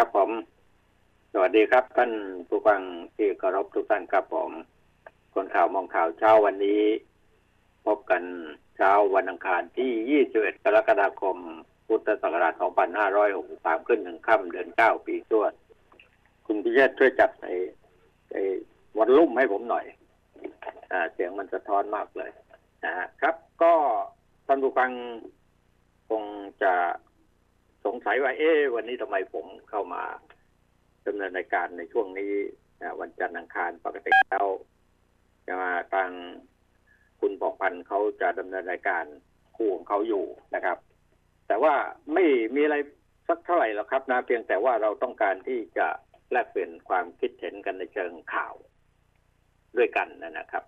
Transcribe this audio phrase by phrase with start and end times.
[0.00, 0.30] ครับผม
[1.32, 2.12] สวัสดีครับ ท่าน
[2.48, 2.80] ผู้ฟัง
[3.16, 4.50] ที่เคารพทุกท่านครับผม
[5.34, 6.82] คนข่าวมองข่าวเช้าวันนี้
[7.86, 8.22] พบกัน
[8.76, 11.36] เช้าวันอังคารที่ 21 กรกฎาคม
[11.86, 12.54] พุทธศักราช
[13.20, 15.52] 2563 ขึ้นหนึ่งค่ำเดือน 9 ปีชวด
[16.46, 17.54] คุณพิเชษช่วยจับไอ้
[18.32, 18.42] ไอ้
[18.98, 19.84] วันลุ่มให้ผมหน่อย
[20.92, 22.30] อ่า เสียงมันสะท้อนมากเลย
[22.84, 23.72] นะฮะครับ ก็
[24.46, 24.90] ท่านผู้ฟัง
[26.08, 26.22] คง
[26.62, 26.72] จะ
[27.86, 30.02] สงสัยว่า เอ๊วันนี้ทำไมผมเข้ามา
[31.06, 32.32] ดำเนินรายการในช่วงนี้
[33.00, 34.46] วันจันทร์อังคารปกติแล้ว
[35.46, 36.10] จะมาทาง
[37.20, 39.04] คุณปอกพันเขาจะดำเนินรายการ
[39.56, 40.78] คู่ของเขาอยู่นะครับ
[41.48, 41.74] แต่ว่า
[42.14, 42.76] ไม่มีอะไร
[43.28, 45.86] สักเท่าไหร่หรอกครับนะเพียงแต่ว่าเราต้องการที่จะ
[46.30, 48.54] แลกเปลี่ยนความคิดเห็นกันในเชิงข่าว
[49.76, 50.64] ด้วยกันนะครับ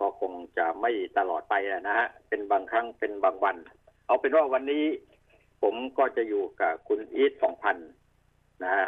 [0.00, 3.56] ก็คงจะไม่ตลอดไปนะฮะเป็นบางครั้งเป็นบางวัน
[4.06, 4.84] เอาเป็นว่าวันนี้
[5.62, 7.76] ผมก็จะอยู่กับคุณอีทสองพัน
[8.62, 8.86] นะฮะ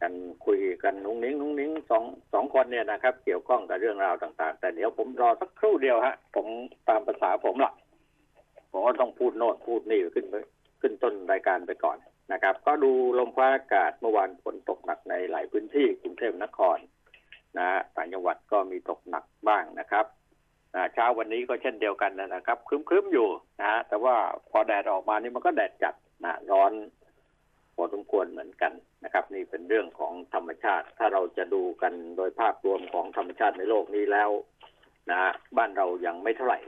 [0.00, 0.12] กัน
[0.46, 6.46] คุยกันนุ้งนิ้งนุ้งนิ้งสองสองคนเนี่ยนะครับ เกี่ยวข้องกับเรื่องราวต่าง ๆ แต่เดี๋ยวผมรอสักครู่เดียวฮะ ผม
[6.88, 7.72] ตามภาษาผมละ
[8.72, 10.34] ผมก็ต้องพูดโน่นพูดนี่ขึ้นไป
[10.80, 11.98] ขึ้นต้นรายการไปก่อน
[12.32, 16.78] นะครับ ก็ดูลมฟ้าอากาศเมื่อวานฝนตกหนักในหลายพื้นที่กรุงเทพนคร
[17.58, 20.06] นะฮะต่างจังหวัดก็มีตกหนักบ้างนะครับ
[20.74, 23.28] อ่าเช้าวันนี้ก็เช่นเดียวกันนะครับครึ้มๆอยู่
[23.62, 24.16] นะแต่ว่า
[24.50, 25.94] พอแดดออกมานี่มันก็แดดจัด
[26.24, 26.72] นะร้อน
[27.76, 28.72] พอสมควรเหมือนกัน
[29.04, 34.30] นะครับ นี่เป็นเรื่องของธรรมชาติ ถ้าเราจะดูกันโดยภาพรวมของธรรมชาติในโลกนี้แล้ว
[35.10, 35.20] นะ
[35.56, 36.60] บ้านเรายังไม่เท่าไหร่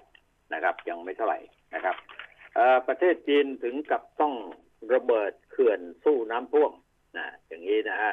[0.52, 1.38] นะครับ ยังไม่เท่าไหร่
[1.74, 1.96] นะครับ
[2.88, 4.34] ประเทศจีนถึงกับต้อง
[4.94, 6.72] ระเบิดเขื่อนสู้น้ำท่วม
[7.16, 8.12] นะอย่างนี้นะฮะ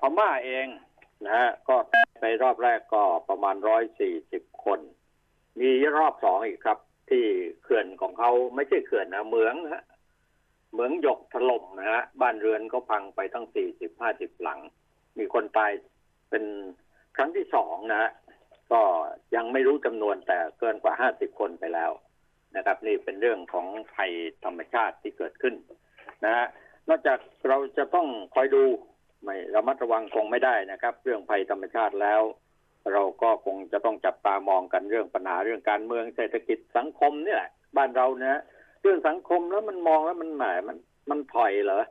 [0.00, 0.66] พม่าเอง
[1.24, 1.76] นะฮะก็
[2.20, 4.80] ไปรอบแรกก็ประมาณร้อยสี่สิบคน
[5.60, 6.78] มีรอบสองอีกครับ
[7.10, 7.24] ที่
[7.62, 9.84] เขื่อนของเขาไม่ใช่เขื่อนนะเหมืองฮะ
[10.72, 14.60] เหมืองหยกถล่มนะฮะบ้านเรือนก็พังไปตั้งสี่สิบห้าสิบหลัง
[15.18, 15.72] มีคนตาย
[16.30, 16.44] เป็น
[17.16, 18.10] ครั้งที่สองนะฮะ
[18.72, 18.80] ก็
[19.34, 21.90] ยังไม่รู้จำนวนแต่เกินกว่าห้าสิบคนไปแล้ว
[22.56, 24.12] นะครับ นี่เป็นเรื่องของภัย
[24.44, 25.54] ธรรมชาติที่เกิดขึ้น
[26.24, 26.46] นะฮะ
[26.88, 28.62] นอกจากเราจะต้องคอยดู
[29.24, 32.22] ไม่ระมัดระวังคงไม่ได้นะครับ เรื่องภัยธรรมชาติแล้ว
[32.92, 38.38] เราก็คงจะต้องจับตามองกันเรื่องปัญหาเรื่องการเมืองเศรษฐกิจสังคมนี่แหละ บ้านเราเนี่ย
[38.82, 40.76] เรื่องสังคมแล้วมันมองแล้วมันแหมมัน
[41.10, 41.82] มันถอยเหรอ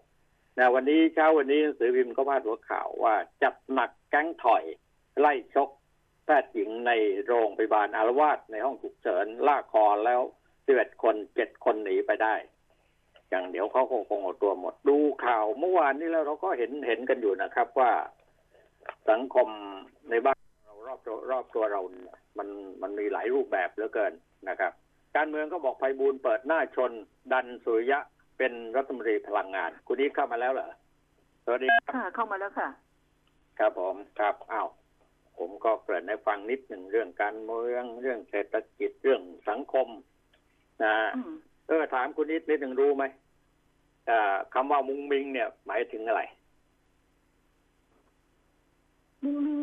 [0.60, 4.64] นะวันนี้เช้าวันนี้หนังสือพิมพ์ก็พาดหัวข่าวว่าจัดหนักแก๊งถอย
[5.20, 5.70] ไล่ชก
[6.26, 6.92] แพทย์หญิงใน
[7.26, 10.22] โรงพยาบาลอารวาสในห้องฉุกเฉินล่าคอแล้ว
[10.66, 12.36] สิบเอ็ดคนเจ็ดคนหนีไปได้
[13.34, 17.92] อย่างเดี๋ยวเขาคงคงเอาตัวหมด ดูข่าวเมื่อวานนี้แล้วเราก็เห็นเห็นกันอยู่นะครับ ว่า
[19.10, 19.48] สังคม
[20.10, 22.48] ในบ้านเรารอบตัวรอบตัวเราเนี่ยมัน
[22.82, 24.14] มันมีหลายรูปแบบเหลือเกิน
[24.50, 24.72] นะครับ
[25.16, 26.92] การเมืองก็บอกไพบูลย์เปิดหน้าชน
[27.34, 28.00] ดันสุริยะ
[28.38, 30.70] เป็นรัฐมนตรีพลังงาน คุณนี้เข้ามาแล้วเหรอ
[31.46, 32.70] สวัสดีครับค่ะเข้ามาแล้วค่ะ
[33.60, 34.70] ครับผมครับอ้าว
[35.38, 39.88] ผมก็เกริ่นให้ฟังนิดหนึ่งเรื่องการเมืองเรื่องเศรษฐกิจเรื่องสังคม
[40.84, 41.34] นะฮะอืม
[41.68, 43.23] เออถามคุณนิดนิดหนึ่งรู้ไหมอ่า
[44.54, 46.22] คำว่ามุงมิงเนี่ย หมายถึงอะไร
[49.24, 49.56] มีมี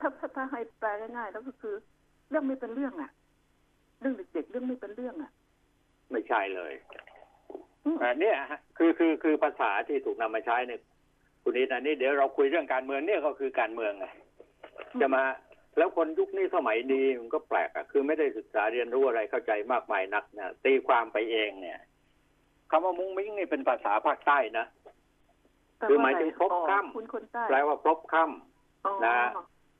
[0.00, 1.74] ถ้าถ้าถ้าให้แปลง่ายๆแล้วก็คือ
[2.30, 3.10] เรื่องไม่เป็นเรื่องอะ
[4.00, 5.30] เรื่องเด็กๆเรื่องไม่เป็นเรื่องอะ
[6.12, 6.72] ไม่ใช่เลย
[7.84, 10.80] อืมอ่าเนี่ยฮะคือคือคือภาษาที่ถูกนำมาใช้เนี่ย
[11.42, 14.06] คุณนิดนะนี่เดี๋ยวเราคุยเรื่องการเมืองเนี่ยก็คือการเมืองไง
[15.00, 15.24] จะมา
[15.78, 21.78] แล้วคนยุคนี้สมัยนี้มันก็แปลกอะคือไม่ได้ศึกษาเรียนรู้อะไรเข้าใจมากมายนักนะตีความไปเองเนี่ย
[22.70, 24.66] คำว่ามุงมิงนี่เป็นภาษาภาคใต้นะ
[25.78, 28.22] แปลคือว่หมายถึงครบอ๋อค่ำคุณคนใต้แปลว่าครบค่
[28.86, 29.16] อ๋อนะ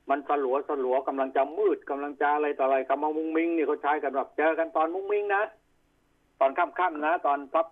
[0.09, 5.43] มันสลัวสลัวกำลังจะมืดกำลังจะอะไรต่ออะไรคำว่ามุงมิงนี่เขาใช้กันแบบเจอกันตอนมุงมิงนะ
[6.39, 7.67] ตอนค่ำๆนะ ตอนพับ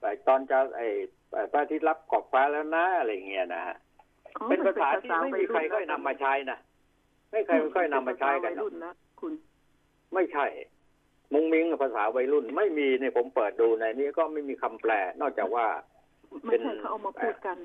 [0.00, 0.86] ไอ้ตอนจะไอ้
[1.34, 3.76] ไอ้พระอาทิตย์รับขอบฟ้าแล้วนะอะไรอย่างเงี้ยนะฮะ
[4.40, 6.58] อ๋อเป็นภาษาที่ไม่มีใครค่อยนำมาใช้นะ
[7.30, 9.32] ไม่ใครค่อยนำมาใช้กันเป็หรอกรุ่นนะคุณ
[10.14, 10.46] ไม่ใช่
[11.34, 15.66] มุงมิงกับภาษาวัยรุ่นไม่มีเนี่ยผมเปิดดูในนี้ก็ไม่มีคำแปล นอกจากว่า
[16.44, 17.56] ไม่ใช่เขาเอามาพูดกัน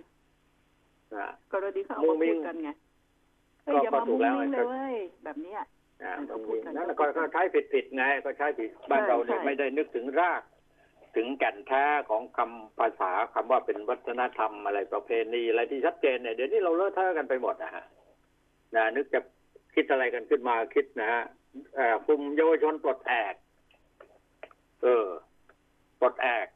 [1.15, 2.69] นะกรณีเขาเอามุมางมิ้พูงดกันไง
[3.63, 5.59] เฮ้ยก็อย่าก็มาถูมุกงแล้วมิ้งไงเลยเว้ยแบบเนี้ย
[6.03, 10.41] นะเราพูมุดงมิงกันนั่นเราก็พูดกันก็ใช้ผิดผิดๆไง ก็ใช้ผิดบ้านใช่เราเนี่ยใช่ไม่ได้นึกถึงราก
[11.15, 17.85] ถึงแก่นแท้ของคำภาษาคำว่าเป็นวัฒนธรรมอะไรประเพณีอะไรที่ชัดเจนเนี่ยเดี๋ยวนี้เราเลอะเทอะกันไปหมดนะฮะ
[18.75, 19.19] นะนึกจะ
[19.75, 21.23] คิดอะไรกันขึ้นมาคิดนะฮะ
[21.75, 23.35] เอ่อกลุ่มเยาวชนปลดแอก
[24.83, 25.07] เออ
[25.99, 26.47] ปลดแอก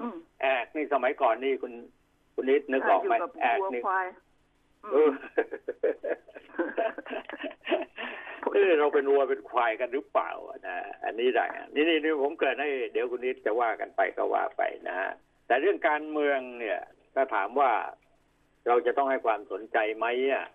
[0.00, 1.72] อืมแอกนี่สมัยก่อนนี่คุณ
[2.34, 4.06] คุณนิดนึกออกไหมยู่กับแอกวัวนี่ควาย
[4.92, 5.10] เออ
[8.54, 15.10] เออเราเป็นวัวเป็นควายกันหรือเปล่าอะนะอันนี้ได้อะนี่นี่นี่ผมเกริดให้เดี๋ยวคุณนิดจะว่ากันไปก็ว่าไปนะฮะ
[15.46, 16.78] แต่เรื่องการเมืองเนี่ย
[17.14, 17.70] ถ้าถามว่า
[18.68, 20.46] เราจะต้องให้ความสนใจไหมอะ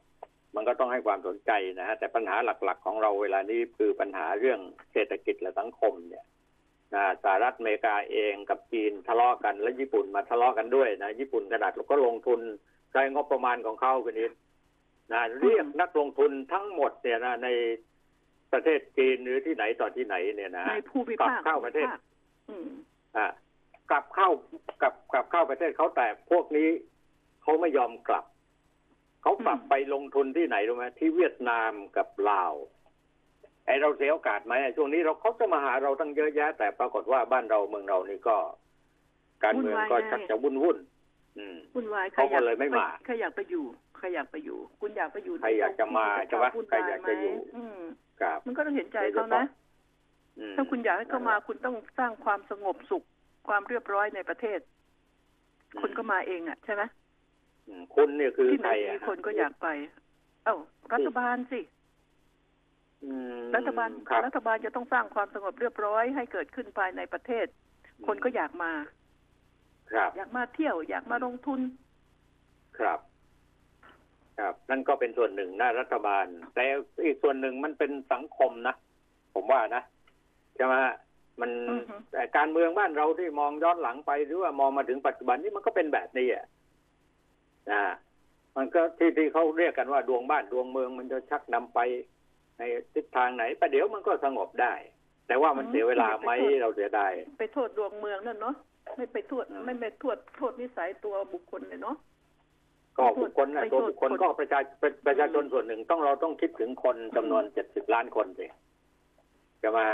[0.55, 4.59] มันก็ต้องให้ความสนใจนะฮะแต่ปัญหาหลักๆ ของเราเวลานี้คือปัญหาเรื่อง
[4.93, 6.25] เศรษฐกิจและสังคมเนี่ย
[6.93, 12.39] นะสหรัฐอเมริกาเองกับจีนทะเลาะกันและญี่ปุ่นมาทะเลาะกันด้วยนะญี่ปุ่นขนาดก็ลงทุน
[12.91, 14.31] ใช้งบประมาณของเขาคุณนิด
[15.13, 17.49] นะเรียกนักลงทุนทั้งหมดเนี่ยนะใน
[18.53, 22.01] ประเทศจีนหรือที่ไหนต่อที่ไหนเนี่ยนะในภูมิกลัภาบคเข้าประเทศภูมิภค
[22.49, 22.67] อืม
[23.17, 23.27] อ่า
[23.91, 24.29] กลับเข้า
[24.81, 26.69] กลับกลับเข้าประเทศเขาแต่พวกนี้
[27.41, 28.25] เขาไม่ยอมกลับ
[29.21, 32.53] เขากลับไปลงทุนที่ไหนรู้ไหมที่เวียดนามกับลาว
[33.65, 38.37] ไอเราเสียโอกาสไหมไอ้ช่วงนี้เราเขาจะมาหาเราตั้งเยอะแยะ แต่ปรากฏว่าบ้านเราเมืองเรานี่ก็
[39.43, 43.65] การเมืองก็ชักจะวุ่นวุ่นๆอืมวุ่นวายเขาก็เลยไม่มาใครอยากไปอยู่
[43.97, 47.79] ใครอยากไปอยู่ คุณอยากไปอยู่ใครอยากจะมาคุณใช่ปะวุ่นใครวอยากจะอยู่ไหมอืม
[48.21, 49.43] ครับมันก็ต้องเห็นใจเขานะ
[50.39, 53.03] อืมถ้าคุณอยากให้เขามาคุณต้องสร้างความสงบสุข
[53.47, 54.59] ความเรียบร้อยในประเทศ
[55.81, 56.83] คุณก็มาเองอะใช่ไหม
[57.67, 59.67] อืมคุณเนี่ยคือที่ไหนใครมีอะคนก็อยากไป
[60.45, 60.55] เอ้า
[60.93, 61.72] รัฐบาลสิอืม
[63.55, 67.45] รัฐบาลครับรัฐบาลจะต้องสร้างความสงบเรียบร้อยให้เกิดขึ้นภายในประเทศ
[68.07, 68.71] คนก็อยากมา
[69.93, 71.59] ครับ อยากมาเที่ยวอยากมาลงทุน
[72.79, 72.99] ครับ
[74.39, 76.63] ครับ นั่นก็เป็นส่วนหนึ่งนะรัฐบาล แต่
[77.05, 78.75] อีกส่วนหนึ่งมันเป็นสังคมนะ
[79.35, 79.83] ผมว่านะ
[80.55, 80.95] ใช่ไหมฮะ
[81.41, 86.45] มันอือฮึแต่การเมืองบ้านเราที่มองย้อนหลังไปหรือว่ามองมาถึงปัจจุบันนี้มันก็เป็นแบบนี้อะ
[87.71, 87.81] นะ
[88.57, 91.79] มันก็ที่ที่เขาเรียกกันว่าดวงบ้านดวงเมืองมันจะชักนำไป
[92.57, 92.61] ใน
[92.93, 94.73] ทิศทางไหนประเดี๋ยวมันก็สงบได้
[95.27, 98.55] แต่ว่ามันเสียเวลาไหมเราเสียดายไปโทษดวงเมืองนั่นเนาะ
[98.97, 101.95] ไม่ไปโทษอืมไม่ไปโทษโทษนิสัยตัวบุคคลเลยเนาะ
[102.97, 108.47] ก็บุคคลนะไปตัวโทษบุคคลคนก็ประชาประประชาชนอืมส่วนหนึ่งต้องเราต้องคิดถึงคนจำนวนเจ็ดสิบล้านคนสิ
[109.63, 109.85] จะมา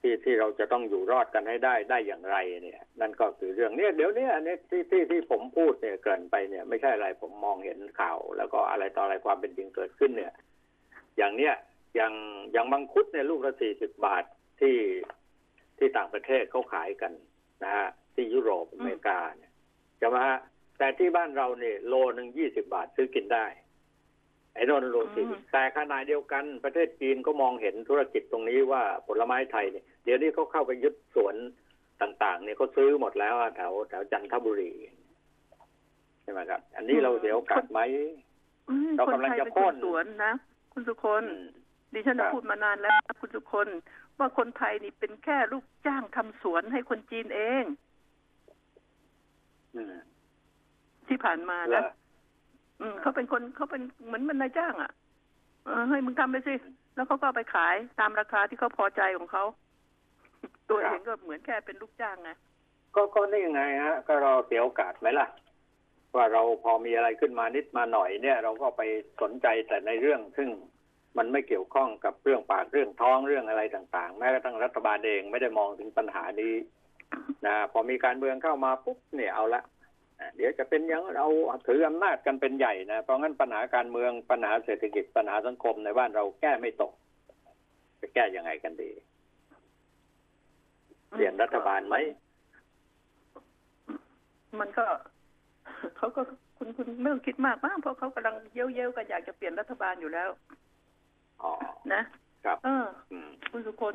[0.00, 10.32] ที่ที่เราจะต้องอยู่รอดกันให้ได้ได้อย่างไร เนี่ย นั่นก็คือเรื่องเนี้ยเดี๋ยวเนี้ยอันนี้ที่ที่ที่ผมพูดเนี่ยเกรินไปเนี่ย ไม่ใช่อะไรผมมองเห็นข่าว แล้วก็อะไรต่ออะไรความเป็นจริงเกิดขึ้นเนี่ย
[11.16, 11.54] อย่างเนี้ย
[11.94, 12.12] อย่าง
[12.52, 14.24] อย่างมังคุดเนี่ยลูกละสี่สิบบาท
[14.60, 14.76] ที่
[15.78, 17.12] ที่ต่างประเทศเขาขายกัน
[17.64, 19.52] นะฮะที่ยุโรปอเมริกาเนี่ย
[20.00, 20.38] จะมาฮะ
[20.78, 23.46] แต่ที่บ้านเราเนี่ยโลหนึ่งยี่สิบาทซื้อกินได้
[24.54, 31.34] ไอ้โนนโลสี่อืมแต่ขณะเดียวกันประเทศจีนก็มองเห็นธุรกิจตรงนี้ว่าผลไม้ไทยเนี่ยเดี๋ยวนี้เขาเข้าไปยึดสวน
[32.02, 34.72] ต่างๆ เนี่ยเขาซื้อหมดแล้วอะแถวแถวจันทบุรี
[36.22, 37.80] ใช่ไหมครับ อันนี้เราเสียโอกาสไหม
[38.68, 40.32] อืมเราคนกำลังไทยจะเป็นพ่คนนสวนนะ
[40.78, 41.44] คุณสุคนอืม
[41.94, 43.68] ดิฉันครัจะบพูดมานานแล้วนะคุณสุคน
[44.18, 47.64] ว่าคนไทยนี่เป็นแค่ลูกจ้างทำสวนให้คนจีนเอง
[49.74, 49.94] อืม
[51.08, 51.86] ที่ผ่านมาแล้นะว
[52.80, 54.90] อืมเขาเป็นคนเขาเป็นเหมือนมันนายจ้าง อะ
[55.64, 56.54] เออให้มึงทำไปสิ
[56.94, 59.44] แล้วเขาก็เอาไปขายตามราคาที่เขาพอใจของเขา
[60.70, 62.30] ตัวเองก็เหมือนแค่เป็นลูกจ้างไง
[62.94, 65.26] ก็ก็นี่ไงฮะก็เราเสียโอกาสไหมล่ะ
[66.16, 68.82] ว่าเราพอมีอะไรขึ้นมานิดมาหน่อยเนี่ย เราก็ไป
[69.22, 70.48] สนใจแต่ในเรื่อง ซึ่ง
[71.18, 76.54] มันไม่เกี่ยวข้องกับเรื่องปากเรื่องท้องเรื่องอะไรต่าง ๆ แม้กระทั่งรัฐบาลเองไม่ได้มองถึงปัญหานี้
[77.46, 79.62] นะพอมีการเมืองเข้ามาปุ๊บเนี่ยเอาละ
[80.36, 81.26] เดี๋ยวจะเป็นอยังเรา
[81.66, 86.92] ถืออำนาจกันเป็นใหญ่นะเพราะงั้นปัญหาการเมืองปัญหาเศรษฐกิจปัญหาสังคมในบ้านเราแก้ไม่ตก
[88.00, 88.90] จะแก้ยังไงกันดี
[91.10, 91.96] เปลี่ยนรัฐบาลไหม
[94.60, 94.86] มันก็
[95.96, 96.20] เขาก็
[96.58, 100.28] คุณคุณไม่ต้องคิดมากบ้างเพราะเขากำลังเย้ยวเย้ยวๆกันอยากจะเปลี่ยนรัฐบาลอยู่แล้ว
[101.42, 101.52] อ๋อ
[101.94, 102.02] นะ
[102.44, 103.94] ครับเอออืมคุณสุคน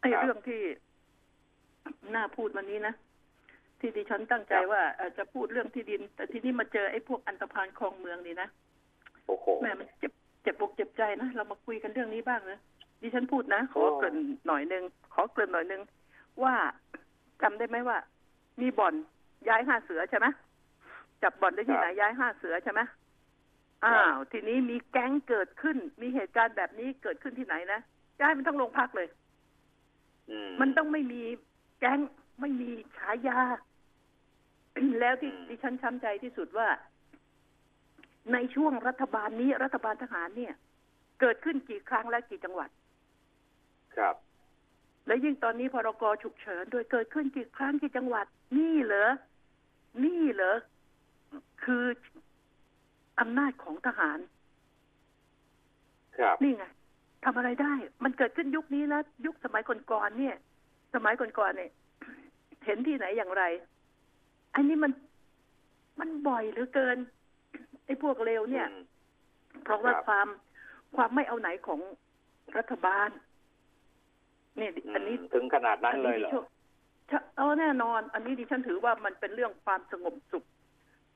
[0.00, 0.60] ไอ้ครับเรื่องที่
[2.14, 2.94] น่าพูดวันนี้นะ
[3.80, 8.48] ที่ดิฉันตั้งใจครับว่าเอ่อจะพูดเรื่องที่ดิน แต่ทีนี้มาเจอไอ้พวกอันตรพานคลองเมืองนี่นะ
[9.26, 12.58] โอ้โหแม่มันเจ็บเจ็บอกเจ็บใจนะเรามาคุยกันเรื่องนี้บ้างนะ
[13.02, 14.16] ดิฉันพูดนะ ขอโอ้เกริ่น
[14.46, 15.82] หน่อยหนึ่งขอเกริ่นหน่อยหนึ่ง
[16.42, 16.54] ว่า
[17.42, 17.98] จำได้ไหมว่า
[18.60, 18.94] มีบ่อน
[19.48, 20.26] ย้ายห้าเสือใช่ไหม
[21.26, 22.80] จับบ่อนได้ที่ไหนย้ายห้าเสือใช่ไหม
[23.84, 27.80] อ้าวทีนี้มีแก๊งเกิดขึ้น มีเหตุการณ์แบบนี้เกิดขึ้นที่ไหนนะ
[28.20, 29.08] ย้ายมันต้องลงพักเลย
[30.30, 31.22] อืมันต้องไม่มี
[31.80, 32.00] แก๊ง
[32.40, 33.40] ไม่มีฉายา
[35.00, 36.68] แล้วที่อืมดิฉันช้ำใจที่สุดว่า
[38.32, 40.54] ในช่วงรัฐบาลนี้ รัฐบาลทหารเนี่ย
[41.20, 42.70] เกิดขึ้นกี่ครั้งและกี่จังหวัด
[43.96, 44.16] ครับ
[45.06, 49.10] และยิ่งตอนนี้พรกฉุกเฉินโดยเกิดขึ้นกี่ครั้งกี่จังหวัด นี่เหรอ
[50.04, 50.56] นี่เหรอ
[51.64, 51.84] คือ
[53.20, 54.18] อำนาจของทหาร
[56.18, 56.64] ครับ นี่ไง
[57.24, 57.72] ทำอะไรได้
[58.04, 60.36] มันเกิดขึ้นยุคนี้นะยุคสมัยก่อนๆเนี่ย
[60.94, 61.70] สมัยก่อนๆเนี่ย
[62.64, 63.44] เห็นที่ไหนอย่างไร
[64.54, 64.92] อันนี้มัน
[66.00, 66.96] มันบ่อยเหลือเกิน
[67.86, 68.82] ไอ้พวกเลวเนี่ยอืม
[69.64, 70.28] เพราะว่าครับความ
[70.96, 71.80] ความไม่เอาไหนของ
[72.56, 73.08] รัฐบาล
[74.56, 76.32] เนี่ย อันนี้ถึงขนาดนั้นเลยเหรอดิ
[77.10, 80.44] ฉันเอาแน่นอน อันนี้ดิฉันถือว่ามันเป็นเรื่องความสงบสุข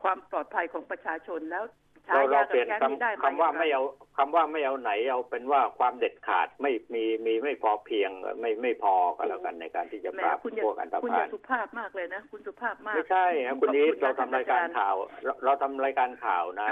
[0.02, 1.64] ความปลอดภัยของประชาชนแล้ว
[2.06, 3.82] ใช้เรายาเรากัเปลี่ยนแก๊สนี้คำได้คำว่าไม่เอา
[4.16, 16.68] คำว่าไม่เอาไหนเอาเป็นว่าความเด็ดขาดไม่มีมีไม่พอเพียงไม่ไม่พอก็แล้วกันในการที่จะแหมปราบคุณอย่าพวกอันตคุณอพาย่าลสุภาพมากเลยนะ คุณสุภาพมากไม่ใช่ครับคุณนี้ขอบเรานะทำรายการท่นอจข่าว เราเราทำรายการข่าวนะ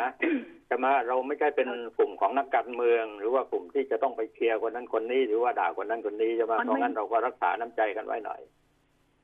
[0.71, 1.69] จะมาเราไม่ใช่เป็น
[1.99, 8.41] กลุ่มของนักการเมือง หรือว่ากลุ่มที่จะต้องไปเชียร์คนนั้นคนนี้ หรือว่าด่าคนนั้นคนนี้จะมาเพราะงั้นเราก็รักษาน้ำใจกันไว้หน่อย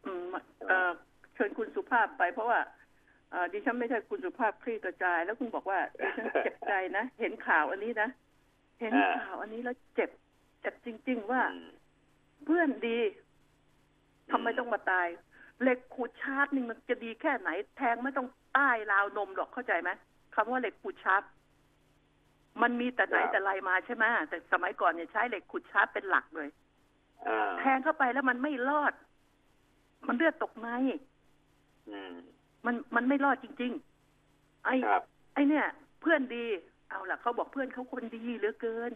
[0.06, 0.32] อืม
[0.68, 0.90] เอ่อ
[1.34, 2.83] เชิญคุณสุภาพไปเพราะว่าเอ่อ
[3.52, 8.08] ดิฉันไม่ใช่คุณสุภาพคลี่กระจาย แล้วคุณบอกว่าดิฉันเจ็บใจนะ เห็นข่าวอันนี้นะ
[8.80, 10.10] เห็นอ่าข่าวอันนี้แล้วเจ็บ
[10.60, 11.70] เจ็บจริง ๆ ว่าอืม
[12.44, 12.98] เพื่อนดี
[14.30, 15.06] ทำไมต้องมาตาย
[15.62, 19.90] เหล็กขูดชาร์ปนี่มันจะดีแค่ไหน แทงไม่ต้องใต้ราวนมหรอกเข้าใจไหม
[20.34, 21.22] คำว่าเหล็กขูดชาร์ป
[22.62, 26.48] มันมีแต่ไหนครับแต่ไรมาใช่ไหมแต่สมัยก่อนเนี่ยใช้เหล็กขูดชาร์ปเป็นหลักเลย
[27.26, 28.94] อ่าแทงเข้าไปแล้วมันไม่รอด
[30.08, 30.68] มันเลือดตกใน
[31.90, 31.98] อื
[32.64, 33.72] มมันมันไม่รอดจริง
[34.18, 35.02] ๆ ไอ้ครับ
[35.34, 35.66] ไอ้เนี่ย
[36.00, 36.44] เพื่อนดี
[36.88, 38.90] เอาล่ะเขาบอกเพื่อนเขาคนดีเหลือเกิน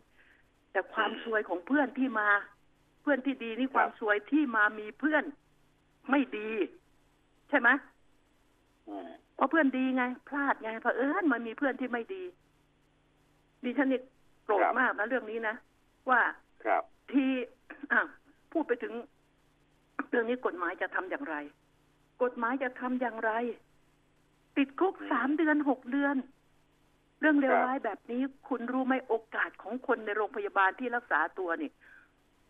[0.72, 2.28] แต่ความอืมซวยของเพื่อนที่มา
[3.02, 5.24] เพื่อนที่ดีนี่ความครับซวยที่มามีเพื่อน
[6.10, 6.50] ไม่ดี
[7.48, 7.68] ใช่ไหม
[8.88, 12.22] อืมเพราะเพื่อนดีไง พลาดไงเพราะเอิญมันมีเพื่อนที่ไม่ดี
[13.64, 14.00] ดิฉันนี่
[14.44, 15.54] โกรธมากนะเรื่องนี้นะ
[16.10, 16.20] ว่า
[16.64, 16.82] ครับ
[17.12, 17.30] ที่
[17.92, 18.00] อะ
[18.52, 18.92] พูดไปถึง
[20.10, 21.36] เรื่องนี้กฎหมายจะทำอย่างไร
[22.22, 23.32] กฎหมายจะทำอย่างไร
[24.56, 26.16] ติดคุกอืมสามเดือนหกเดือน
[27.20, 31.70] เรื่องเลวครับร้ายแบบนี้ คุณรู้ไหมโอกาสของคนในโรงพยาบาลที่รักษาตัวนี่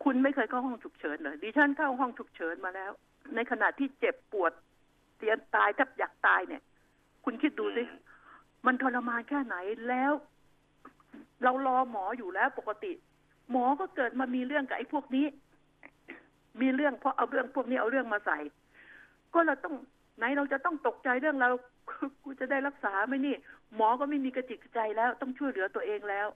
[0.03, 2.91] คุณไม่เคยเข้าห้องฉุกเฉินเลยดิฉันเข้าห้องฉุกเฉินมาแล้ว
[3.35, 4.51] ในขณะที่เจ็บปวด
[5.17, 6.61] เตียนตายแทบอยากตายเนี่ย
[7.25, 7.99] คุณคิดดูสิอืม
[8.65, 9.55] มันทรมานแค่ไหน
[9.87, 10.11] แล้ว
[11.43, 12.91] เรารอหมออยู่แล้วปกติ
[13.51, 15.25] หมอก็เกิดมามีเรื่องกับไอ้พวกนี้
[16.61, 18.39] มีเรื่องเพราะเอาเรื่องพวกนี้เอาเรื่องมาใส่
[19.33, 19.75] ก็เราต้อง
[20.17, 21.49] ไหนเราจะต้องตกใจเรื่องเรา
[22.23, 23.35] กูจะได้รักษาไหมนี่
[23.75, 26.27] หมอก็ไม่มีกระจิตกระใจแล้วต้องช่วยเหลือตัวเองแล้ว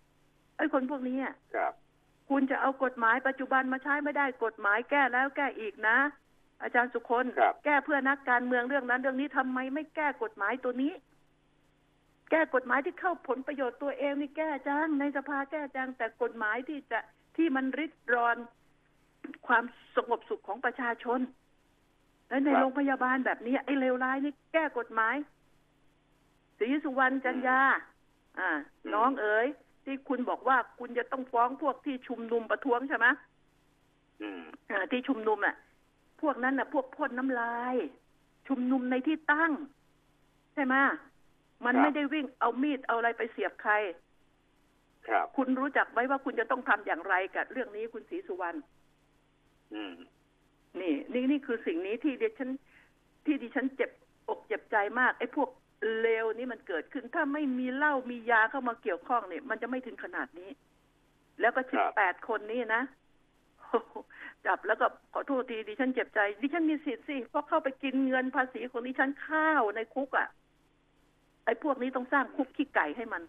[0.57, 1.73] ไอ้คนพวกนี้อะครับ
[2.29, 5.97] คุณจะเอากฎหมายปัจจุบันมาใช้ไม่ได้กฎหมายแก้แล้วแก้อีกนะ
[6.61, 10.93] อาจารย์สุคนครับแก้เพื่อนักการเมืองเรื่องนั้น เรื่องนี้ทำไมไม่แก้กฎหมายตัวนี้
[12.31, 16.99] แก้กฎหมายที่เข้าผลประโยชน์ตัวเองนี่แก้จังในสภาแก้จังแต่กฎหมายที่จะ
[17.37, 18.37] ที่มันริดรอน
[19.47, 19.63] ความ
[19.95, 21.19] สงบสุขของประชาชน
[22.33, 25.15] และในครับโรงพยาบาลแบบนี้ไอ้เลวร้ายนี่แก้กฎหมาย
[26.59, 27.59] ศรีสุวรรณจันยา
[28.39, 28.51] อ่า
[28.85, 29.47] อืมน้องเอ๋ย
[29.83, 33.07] ที่คุณบอกว่าคุณจะต้องฟ้องพวกที่ชุมนุมประท้วงใช่ไหม
[34.21, 35.55] อืมอ่าที่ชุมนุมอะ
[36.21, 37.75] พวกนั้นน่ะ พวกพ่นน้ำลาย
[38.47, 39.51] ชุมนุมในที่ตั้ง
[40.53, 40.75] ใช่ไหม
[41.65, 43.73] มันครับไม่ได้วิ่งเอามีดเอาอะไรไปเสียบใคร
[45.07, 48.57] ครับ คุณรู้จักไว้ว่าคุณจะต้องทำอย่างไรกับเรื่องนี้คุณศรีสุวรรณ
[49.73, 49.93] อืม
[50.79, 52.49] นี่นี่นี่คือสิ่งนี้ที่ดิฉัน
[53.25, 53.89] ที่ดิฉันเจ็บ
[54.29, 55.49] อกเจ็บใจมากไอ้พวก
[56.01, 60.49] เลวนี่มันเกิดขึ้น ถ้าไม่มีเหล้ามียาเข้ามาเกี่ยวข้องเนี่ย มันจะไม่ถึงขนาดนี้
[61.41, 62.83] แล้วก็สิบแปดคนนี้นะ
[63.59, 63.93] โอ้โห
[64.45, 70.27] จับแล้วก็ขอโทษทีดิฉันเจ็บใจ ดิฉันมีสิทธิ์สิเพราะเข้าไปกินเงินภาษีของดิฉันข้าวในคุกอะ่ะ
[71.45, 73.23] ไอ้พวกนี้ต้องสร้างคุกขี้ไก่ให้มัน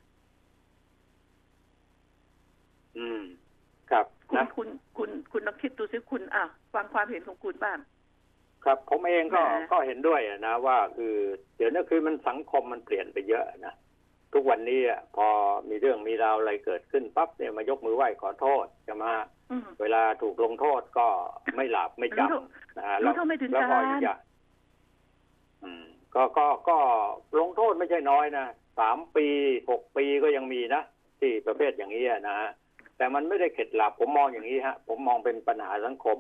[2.99, 3.23] อืม
[4.33, 7.79] ครับคุณนะคุณคุณคุณลองคิดดูสิคุณอะฟังความเห็นของคุณบ้าง
[8.65, 11.15] ครับผมเองก็แหมก็เห็นด้วยอะนะว่าคือ
[11.57, 13.75] เดี๋ยวนี้คือมันสังคมมันเปลี่ยนไปเยอะนะ
[14.33, 15.27] ทุกวันนี้อะพอ
[15.69, 19.13] มีเรื่องมีราวอะไรเกิดขึ้นปั๊บเนี่ยมายกมือไหว้ขอโทษจะมา
[19.51, 21.07] อืมเวลาถูกลงโทษก็
[21.57, 24.19] ไม่หลับไม่จรู้เท่าำนะฮะรู้แล้วเท่าไม่ถึงแล้วก็การอีกอย่าง
[25.63, 26.77] อืมก็ก็ก็
[27.41, 28.47] ลงโทษไม่ใช่น้อยนะ
[28.79, 29.27] สามปี
[29.71, 30.83] หกปีก็ยังมีนะ
[31.21, 32.51] ที่ประเภทอย่างนี้อะนะฮะ
[32.97, 36.19] แต่มันไม่ได้เข็ดหลับผมมองอย่างนี้ฮะ ผมมองเป็นปัญหาสังคม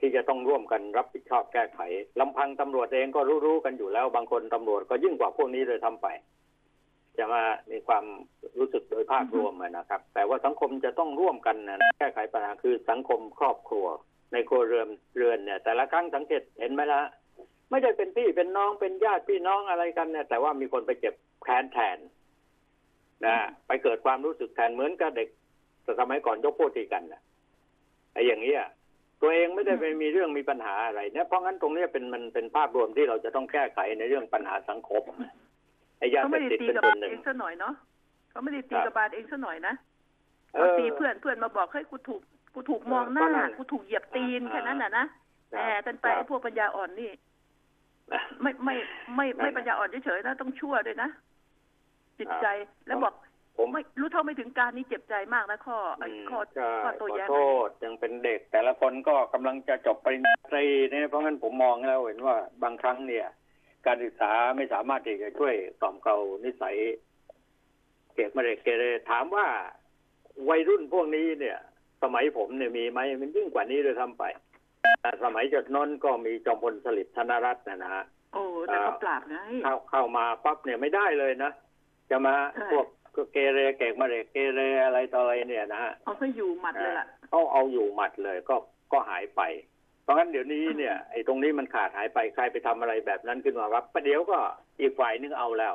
[0.00, 1.80] ที่จะต้องร่วมกันรับผิดชอบแก้ไข
[2.20, 6.06] ลำพังตำรวจเองก็รู้ๆกันอยู่แล้ว บางคนตำรวจก็ยิ่งกว่าพวกนี้เลยทำไป
[7.18, 8.04] จะมามีความ
[8.58, 13.86] รู้สึกโดยภาพรวมนะครับ แต่ว่าสังคมจะต้องร่วมกันนะแก้ไขปัญหาคือสังคมครอบครัว
[14.32, 17.00] ในครัวเรือนเรือนเนี่ย แต่ละครั้งสังเกตเห็นไหมละ
[17.70, 21.98] ไม่ได้เป็นพี่เป็นน้องเป็นญาติพี่น้องอะไรกันเนี่ยแต่ว่ามีคนไปเจ็บแค้นแทน
[23.26, 23.36] นะ
[23.66, 25.28] ไปเกิดความรู้สึกแทนเหมือนกับเด็ก
[26.00, 27.20] สมัยก่อนยกพวกตีกันนะ
[28.12, 28.62] ไอ้อย่างเงี้ย
[29.22, 35.02] ตัวเองไม่ได้ไปมีเรื่องมีปัญหาอะไรเนี่ยเพราะงั้นตรงเนี้ยเป็นมันเป็นภาพรวมที่เราจะต้องแก้ไขในเรื่องปัญหาสังคม
[35.98, 37.74] ไอ้ยาเขาเสไม่พได้ติดตีเป็นกับส่วบานลหนึ่งเองซะหน่อยเนาะ
[38.30, 39.74] เขาไม่ได้ตีครับกับบาลเองซะหน่อยนะ
[40.54, 42.20] เอเขาอตีเพื่อนเพื่อนมาบอกให้กูถูก
[42.54, 45.04] กูถูกมองหน้าก็นั่นกูถูกเหยียบตีนอ่าแค่นั้นน่ะนะ
[45.52, 47.10] ครัแต่บกันไปครัไอ้บพวกปัญญาอ่อนนี่
[48.42, 48.74] ไม่ไม่
[49.16, 51.08] ไม่ไม่นั่นน่ะปัญญาอ่อนเฉยๆนะต้องชั่วด้วยนะ
[52.18, 52.46] จิตใจ
[52.86, 53.14] แล้วบอก
[53.58, 57.36] ผมไม่รู้เท่าไม่ถึงการนี้เจ็บใจมากนะข้อไอ้อืมข้อใช่ข้อขโตัวอแย้งโท
[57.66, 63.26] ษยังเป็นเด็ก แต่ละคนก็กำลังจะจบปริญญาตรีเนี่ยเพราะงั้นผมมองแล้วเห็นว่าบางครั้งเนี่ย
[63.86, 66.76] การศึกษาไม่สามารถที่จะช่วยกล่อมเกลานิสัย
[68.14, 69.46] เกกมาเรกเกเรถามว่า
[70.48, 71.58] วัยรุ่นพวกนี้เนี่ย
[72.02, 74.24] สมัยผมเนี่ยมีไหมมันยิ่งกว่านี้เลยทำไป
[75.02, 81.50] แต่สมัยจดนนก็มีจอมพลสฤษดิ์ธนรัตน์นะนะฮะโอ้แต่เขาปราบไงเข้าเข้ามาปั๊บเนี่ยไม่ได้เลยนะ
[82.10, 82.86] จะมาใช่พวก
[83.32, 88.56] เกเรเกกมาเรกเกเรอะไรต่ออะไรเนี่ยนะฮะเอาซะอยู่หมัดเลยล่ะเขาเอาอยู่หมัดเลยก็
[88.92, 89.42] ก็หายไป
[90.02, 94.38] เพราะงั้นเดี๋ยวนี้เนี่ยไอ้ตรงนี้มันขาดหายไปใครไปทำอะไรแบบนั้นขึ้นมาครับประเดี๋ยวก็
[94.80, 95.74] อีกฝ่ายนึงเอาแล้ว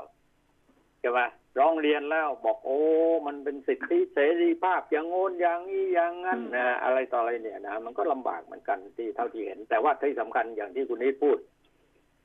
[1.02, 1.20] ใช่ไหม
[1.60, 2.82] ร้องเรียนแล้วบอกโอ้
[3.28, 11.38] มันเป็นสิทธิเสรีภาพอย่างโน้นอย่างนี้อย่างนั้นอืมนะอะไรต่ออะไรเนี่ยนะมันก็ลำบากเหมือนกันที่เท่าที่เห็น แต่ว่าที่สำคัญอย่างที่คุณนิดพูด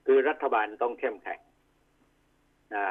[0.06, 1.40] คือรัฐบาลต้องเข้มแข็ง
[2.74, 2.84] นะ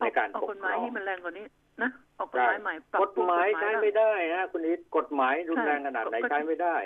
[0.00, 1.46] ในการเอาปกกฎคหรมายองที่มันแรงกว่านี้
[1.82, 6.76] นะออกกฎหมายใหม่ปรับกฎหมายปรุงใช้กฎไม่ได้ฮะคุณนิดกฎหมายรุนแรงขนาดไหนใช่ใช้ไม่ได้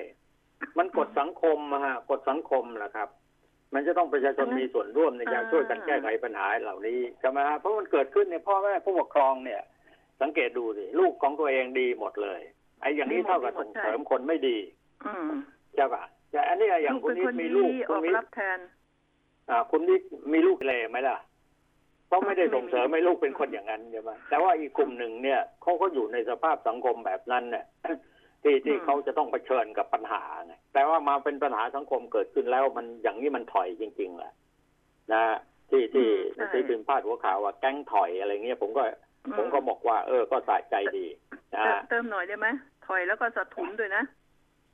[0.79, 3.09] มันกฎสังคมอะฮะกฎสังคมแหละครับ
[3.75, 9.63] มันจะต้องประชาชนมีส่วนร่วมในการช่วยกันแก้ไขปัญหาเหล่านี้ใช่ไหมฮะเพราะมันเกิดขึ้นในพ่อแม่ผู้ปกครองเนี่ย
[10.21, 12.41] สังเกตดูสิลูกของตัวเองดีหมดเลย
[12.81, 14.59] ไอ้อย่างนี้เท่ากับส่งเสริมคนไม่ดี
[15.07, 15.31] อืม
[15.75, 18.59] ใช่ปะแต่อันนี้อย่างลูกคุณเป็นนิคดนมีดีลูกอคุณอกนิดรับแทน
[19.51, 20.03] อ่า คุณนิด
[20.33, 21.17] มีลูกเลไหมล่ะ
[22.11, 27.65] เพราะไม่ได้ส่งเสริมให้ลูกเป็นคนอย่างนั้นใช่ไหมแต่ว่าอีกกลุ่มหนึ่งเนี่ยเขาก็อยู่ในสภาพสังคมแบบนั้นเนี่ย
[28.43, 34.33] ที่ที่อืมเขาจะต้องเผชิญกับปัญหาไงแต่ว่ามาเป็นปัญหาสังคมเกิดขึ้นแล้วมันอย่างนี้มันถอยจริงๆแหละ
[35.13, 35.25] นะ
[35.71, 38.83] ที่ที่หนังสือพิมพ์พาดหัวข่าวว่าแก๊งถอยอะไรเงี้ยผมก็
[39.37, 41.07] ผมก็บอกว่า เออก็สะใจดี
[41.57, 42.47] นะเติมเติมหน่อยได้ไหม
[42.87, 44.03] ถอยแล้วก็สะทุนด้วยนะ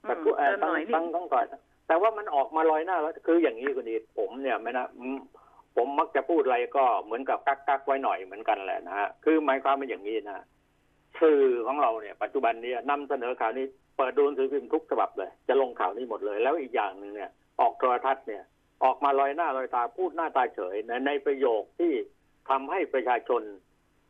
[0.04, 1.46] อืแต่มผู้เอ่อเติมต้อหงน่อยนี่ต้องต้องก่อน
[1.88, 5.18] แต่ว่ามันออกมาลอยหน้าแล้วคืออย่างนี้คุณอีทผมเนี่ยไม่นะอืม
[5.76, 10.44] ผมมักจะพูดอะไรก็เหมือนกับกักกักไว้หน่อยเหมือนกันแหละนะฮะคือหมายความเป็นอย่างนี้นะ
[11.20, 13.66] สื่อของเราเนี่ย ปัจจุบันนี้นำเสนอข่าวนี้
[13.96, 17.30] เปิดดูหนังสือพิมพ์ทุกฉบับเลย จะลงข่าวนี้หมดเลย แล้วอีกอย่างหนึ่งเนี่ย
[17.60, 18.42] ออกโทรทัศน์เนี่ย
[18.84, 21.92] ออกมาลอยหน้าลอยตาพูดหน้าตาเฉยในในประโยคที่
[22.50, 23.42] ทำให้ประชาชน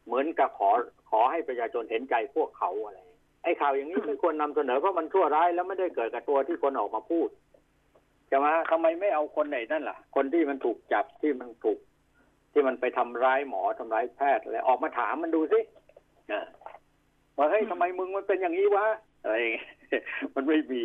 [0.06, 0.70] เหมือนกับขอ
[1.10, 3.00] ขอให้ประชาชนเห็นใจพวกเขาอะไร
[3.42, 7.28] ไอ้ข่าวอย่างนี้ไม่ควรนำเสนอเพราะมันชั่วร้ายแล้วไม่ได้เกิดกับตัวที่คนออกมาพูด
[8.28, 11.78] ใช่ไหมทำไมไม่เอาคนไหนนั่นล่ะ คนที่มันถูกจับที่มันถูก
[12.52, 15.60] ที่มันไปทำร้ายหมอทำร้ายแพทย์อะไรออกมาถามมันดูสิ
[16.30, 16.46] อ่า
[17.36, 18.86] ว่าเฮ้ยทำไมมึงมันเป็นอย่างนี้วะ
[19.22, 19.68] อะไรอย่างเงี้ย
[20.34, 20.84] มันไม่มี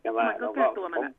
[0.00, 1.12] ใช่ไหมมันก็แก้ตัวมันอะ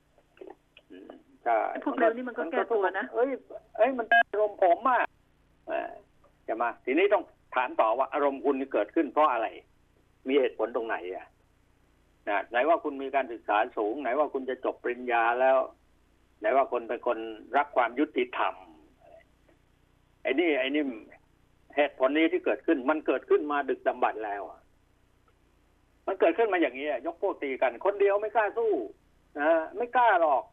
[0.91, 1.09] อืม
[1.43, 3.29] ใช่ไอ้พวกเร็วนี่มันก็แก้ตัวนะเอ้ย
[3.77, 5.01] เอ้ยมันอารมณ์ผมอะ
[5.67, 5.91] เออ
[6.45, 7.23] ใช่ไหมทีนี้ต้อง
[7.55, 9.47] ถามต่อว่าอารมณ์คุณนี่เกิดขึ้นเพราะอะไร
[10.27, 11.25] มีเหตุผลตรงไหนอะ
[12.27, 15.57] นะไหนว่าคุณมีการศึกษาสูง ไหนว่าคุณจะจบปริญญาแล้ว
[16.39, 17.17] ไหนว่าคนเป็นคน
[17.57, 18.53] รักความยุติธรรม
[20.23, 20.83] ไอ้นี่ไอ้นี่
[21.75, 24.59] เหตุผลนี้ที่เกิดขึ้น มันเกิดขึ้นมาดึกดำบรรพ์แล้วอะ
[26.07, 28.71] มันเกิดขึ้นมาอย่างนี้อะยกพวกตีกัน คนเดียวไม่กล้าสู้
[29.39, 30.43] นะไม่กล้าหรอก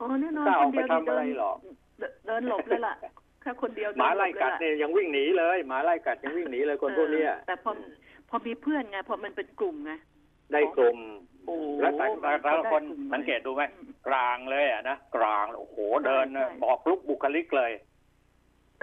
[0.00, 1.52] อ๋อแน่นอนจะคเอานไปเดียวทำอะไรหรอ
[1.98, 2.94] เดินเดินหลบเลยล่ะ
[3.42, 7.70] แค่คนเดียวหมาไล่กัดเนหบเนี่ยยังวิ่งหนีเลยหมาไล่กัดยังวิ่งหนีเลยคนพวกเนี้ยเออแต่พอ
[8.28, 9.92] พอมีเพื่อนไงพอมันเป็นกลุ่มไง
[10.52, 10.98] ได้กลุ่ม
[11.46, 17.72] โอ้แล้วแต่แต่แต่ละคนได้กลุ่มสังเกตดูไหมอืมกลางเลยอะนะกลางโอ้โหเดินนะใช่บอกลุกบุคลิกเลย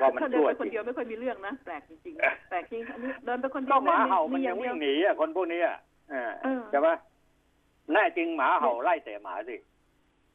[0.02, 5.68] ว่ามันถ้าเดินชั่วไปจคนริง เดียวไม่ค่อยมีเรื่องนะ แปลกจริงๆแปลกจริงอันนี้เดินไปคนเดีก็ยวหมาเห่ามันอยังเดีวิ่วงหนีอะคนพวกเนี้ย
[6.14, 6.96] อ่าเออ ใช่ปะ
[7.94, 9.56] แน่จริงหมาเห่าไล่แต่หมาสิ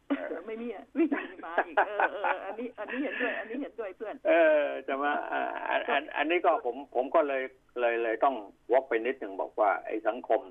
[0.09, 7.43] เออไม่มีอะวิ่งหนีมาอีกเออเอออันนี้อันนี้เห็นด้วย อันนี้เห็นด้วยเพื่อน เออใช่ไหมอ่าอันอันอันนี้ก็ผมผมก็เลย
[7.81, 8.35] เลยเลยต้อง
[8.73, 10.43] วกไปนิดหนึ่งบอกว่าไอ้สังคม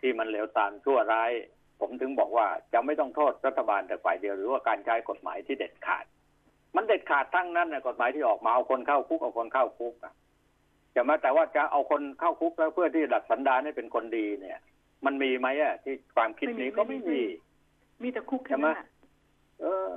[0.00, 1.32] ที่มันเหลวตามชั่วร้าย
[1.80, 6.04] ผมถึงบอกว่าจะไม่ต้องโทษรัฐบาลแต่ฝ่ายเดียวหรือว่าการใช้กฎหมายที่เด็ดขาด
[6.76, 10.12] มันเด็ดขาดทั้งนั้นนะกฎหมายที่ออกมาเอาคนเข้าคุกเอาคนเข้าคุกอะ
[10.94, 14.58] จะมาแต่ว่าจะเอาคนเข้าคุกแล้วเพื่อที่ดัดสันดานให้เป็นคนดีเนี่ย
[15.04, 17.20] มันมีไหมอะที่ความคิดนี้ก็ไม่มี
[18.02, 18.86] มีแต่คุกแค่นั้นน่ะ
[19.62, 19.88] เออ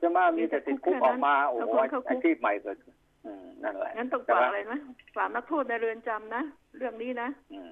[0.00, 2.96] จะมามีแต่ติดคุกออกมาโอ้โหเอาคนเข้าคุกอาชีพใหม่เกิดขึ้น
[3.26, 4.78] อืมนั่นแหละงั้นต้องฝากอะไรนะ
[5.16, 6.42] ฝากนักโทษในเรือนจำนะ
[6.76, 7.70] เรื่องนี้นะอืม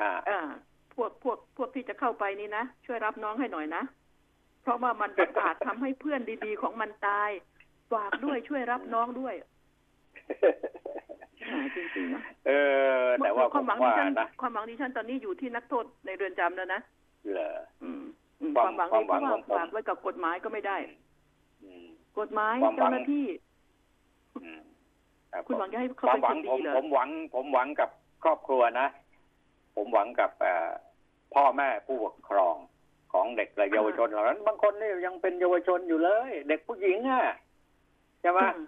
[0.00, 0.40] อ่าอ่า
[0.94, 3.82] พวกพวกพวกที่จะเข้าไปนี่นะช่วยรับน้องให้หน่อยนะ
[4.62, 7.30] เพราะว่ามันประกาศทำให้เพื่อนดีๆของมันตาย
[7.92, 9.34] ฝากด้วยช่วยรับน้องด้วย
[11.50, 12.52] อ่าจริงๆนะเอ
[13.00, 16.80] อ แต่ว่าคผวามมหวังดิว่าฉันนะความหวังดิฉันตอนนี้อยู่ที่นักโทษในเรือนจำแล้วนะ
[17.32, 17.50] เหรอ
[17.82, 18.02] อืม
[18.40, 20.76] อืมควาคมวามหวังนี้ความเพหวังราะว่าของผมฝากไว้กับกฎหมายก็ไม่ได้
[21.64, 21.86] อืม
[22.18, 23.26] กฎหมายความหวังเจ้าหน้าที่
[24.42, 24.60] อืม
[25.34, 27.90] รับคุณหวังจะให้คเขาวามเป็นหวัคงนผดีมเหรอผมหวัง ผมหวังกับ
[28.24, 28.86] ครอบครัวนะ
[29.74, 30.70] ผมหวังกับเอ่อ
[31.34, 32.54] พ่อแม่ผู้ปกครอง
[33.12, 37.24] ของเด็กและเยาวชนเหล่านั้น บางคนนี่ยังเป็นเยาวชนอยู่เลย เด็กผู้หญิงอะ
[38.20, 38.60] ใช่ไหมอื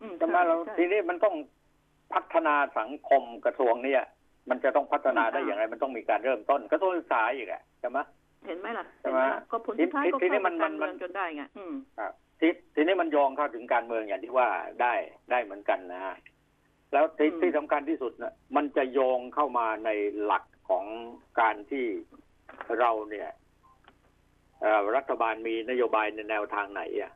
[0.00, 1.34] อืมใช่ไหมเราใช่ทีนี้มันต้อง
[2.12, 4.02] พัฒนาสังคมกระทรวงเนี่ย
[4.50, 7.98] มันจะต้องพัฒนาได้อืมอย่างไร มันต้องมีการเริ่มต้นกระทรวงศึกษาอีกอะใช่ไหม
[8.46, 11.74] เห็นไหมล่ะใช่ไหมเนก็ผลสุดท้ายก็ทีนี้เข้ามันการมัเมืนองจนได้ไงอืม
[12.40, 14.48] ทีทีนี้มันโยงเข้าถึงการเมืองอย่างที่ว่า
[14.82, 14.94] ได้
[15.30, 16.16] ได้เหมือนกันนะฮะ
[16.92, 19.90] แล้วที่อืมที่สำคัญที่สุดนะมันจะโยงเข้ามาใน
[20.24, 20.84] หลักของ
[21.40, 21.86] การที่
[22.78, 23.28] เราเนี่ย
[24.60, 27.12] เอ่อรัฐบาลมีนโยบายในแนวทางไหนอะ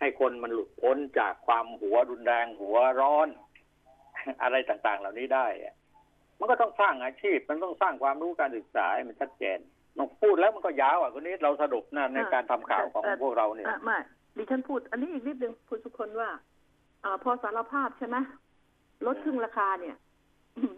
[0.00, 3.28] ให้คนมันหลุดพ้นจากความหัวรุนแรงหัวร้อน
[4.42, 5.74] อะไรต่างๆ เหล่านี้ได้อะ
[6.38, 9.58] มันก็ต้องสร้างอาชีพ มันต้องสร้างความรู้การศึกษาให้มันชัดเจน
[9.96, 13.98] นองพูดแล้วมันก็ยาวอะคนนี้เราสรุปนะในการทำข่าวของพวกเราเนี่ยอะไม่
[14.36, 16.30] ดิฉันพูด อันนี้อีกนิดนึงคุณสุคนว่า
[17.04, 18.16] อ่าพอสารภาพใช่ไหม
[19.06, 19.96] ลดครึ่งราคาเนี่ย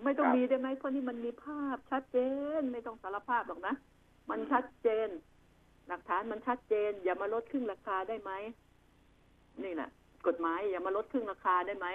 [0.04, 2.18] ไม่ต้องครับมีได้ไหมเพราะนี่มันมีภาพชัดเจ
[2.60, 3.74] น ไม่ต้องสารภาพหรอกนะ
[4.30, 5.08] มันชัดเจน
[5.88, 8.30] หลักฐานมันชัดเจน อย่ามาลดครึ่งราคาได้ไหม
[9.64, 9.88] นี่แหละ
[10.26, 11.86] กฎหมายอย่ามาลดครึ่งราคาได้ไหม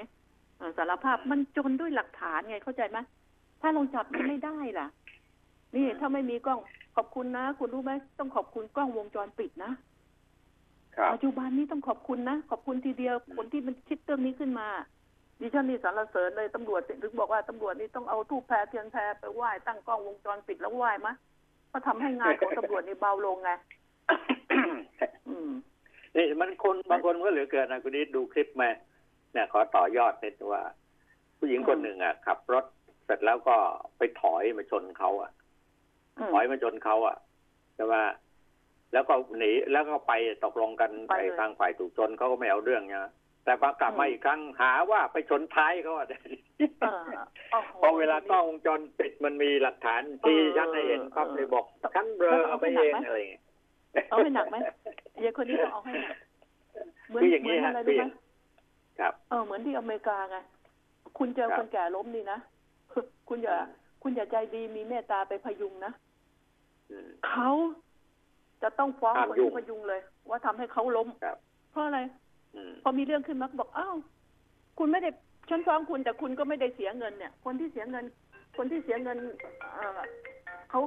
[0.57, 2.97] เอ่อสารภาพมันจนด้วยหลักฐานไงเข้าใจไหม
[3.61, 4.87] ถ้าลงจับมันไม่ได้ล่ะ
[5.75, 6.59] นี่ถ้าไม่มีกล้อง
[6.95, 9.71] ขอบคุณนะ คุณรู้ไหมต้องขอบคุณกล้องวงจรปิดนะ
[10.95, 14.67] ครับปัจจุบันนี้ต้องขอบคุณนะ ขอบคุณทีเดียวคนที่มันคิดเรื่องนี้ขึ้นมา
[15.39, 21.13] ดิฉันนี่สรรเสริญเลยตำรวจถึงบอกว่าตำรวจนี่ต้องเอาทูบแพรเทียนแพรไปไหว้ตั้งกล้องวงจรปิดแล้วไหว้มะ
[21.71, 23.51] ก็ทำให้งานของตำรวจนี่เบาลงไง
[25.29, 25.51] อืม
[26.15, 28.69] นี่มันคนบางคนก็เหลือเกินนะคุณนิดดูคลิปมา
[29.33, 30.61] เนี่ยขอต่อยอดนิดว่า
[31.37, 32.65] ผู้หญิงคนหนึ่งอะขับรถ
[33.05, 33.55] เสร็จแล้วก็
[33.97, 35.31] ไปถอยมาชนเขาอะ
[36.17, 37.17] อืมถอยมาชนเขาอะ
[37.75, 37.95] ใช่ไหม
[38.93, 43.01] แล้วก็หนีแล้วก็ไปตกลงกันไปไปเลยทางฝ่ายถูกชนเขาก็ไม่เอาเรื่องเนี่ย
[43.45, 46.07] แต่พอกลับมาอืมอีกครั้งหาว่าไปชนท้ายเขาอะ
[46.81, 47.03] เออ
[47.51, 53.43] โอ้โหพอเวลากล้องวงจรปิดมันมีหลักฐานที่ชัดให้เห็นปั๊บเลยบอกฉันเบลอเอาไปเองอะไรอย่างเงี้ย
[54.09, 54.57] เอาให้หนักไหม
[55.23, 56.17] ยายคนนี้ต้องเอาให้หนัก
[57.07, 58.11] เหมือนคืออย่างเหมืนี้อนฮะอะไรคือรู้อไหมย่าง
[58.99, 60.37] ครับเออเหมือนที่อเมริกาไง
[61.17, 62.39] คุณเจอครับคนแก่ล้มนี่นะ
[63.29, 63.57] คุณอย่า
[64.03, 65.91] คุณอย่าใจดีมีเมตตาไปพยุงนะ
[66.91, 67.49] อืมเขา
[68.61, 71.37] จะต้องฟ้องห้ามคนยุ่ที่งพยุงเลย ว่าทำให้เขาล้มครับ
[71.71, 72.09] เพราะอะไรอืม
[72.83, 73.95] พอมีเรื่องขึ้นมาก็บอกอ้าว
[74.79, 75.09] คุณไม่ได้
[75.49, 78.05] ฉันฟ้องคุณแต่คุณก็ไม่ได้เสียเงินเนี่ย คนที่เสียเงิน
[78.57, 79.17] คนที่เสียเงิน
[79.73, 79.99] เอ่อ
[80.69, 80.81] เขา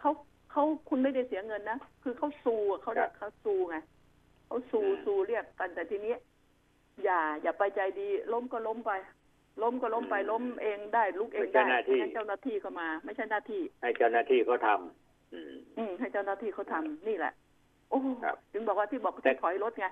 [0.00, 0.10] เขา
[0.52, 3.76] เขาคุณไม่ได้เสียเงินนะคือเขาซูอะเขาเรียกเขาซูไง
[4.46, 6.14] เขาซูซูเรียกกันแต่ทีนี้
[7.04, 8.92] อย่า อย่าไปใจดี ล้มก็ล้มไป
[9.62, 17.32] ล้มก็ล้มไปล้มเองได้ลุกเองได้ไม่งั้นเจ้าหน้าที่ก็มา ไม่ใช่หน้าที่ ให้เจ้าหน้าที่เขาทำอืมอืมให้เจ้าหน้าที่เขาทำนี่แหละ
[17.90, 19.86] โอ้ครับถึงบอกว่าที่บอกแต่ที่ถอยรถไง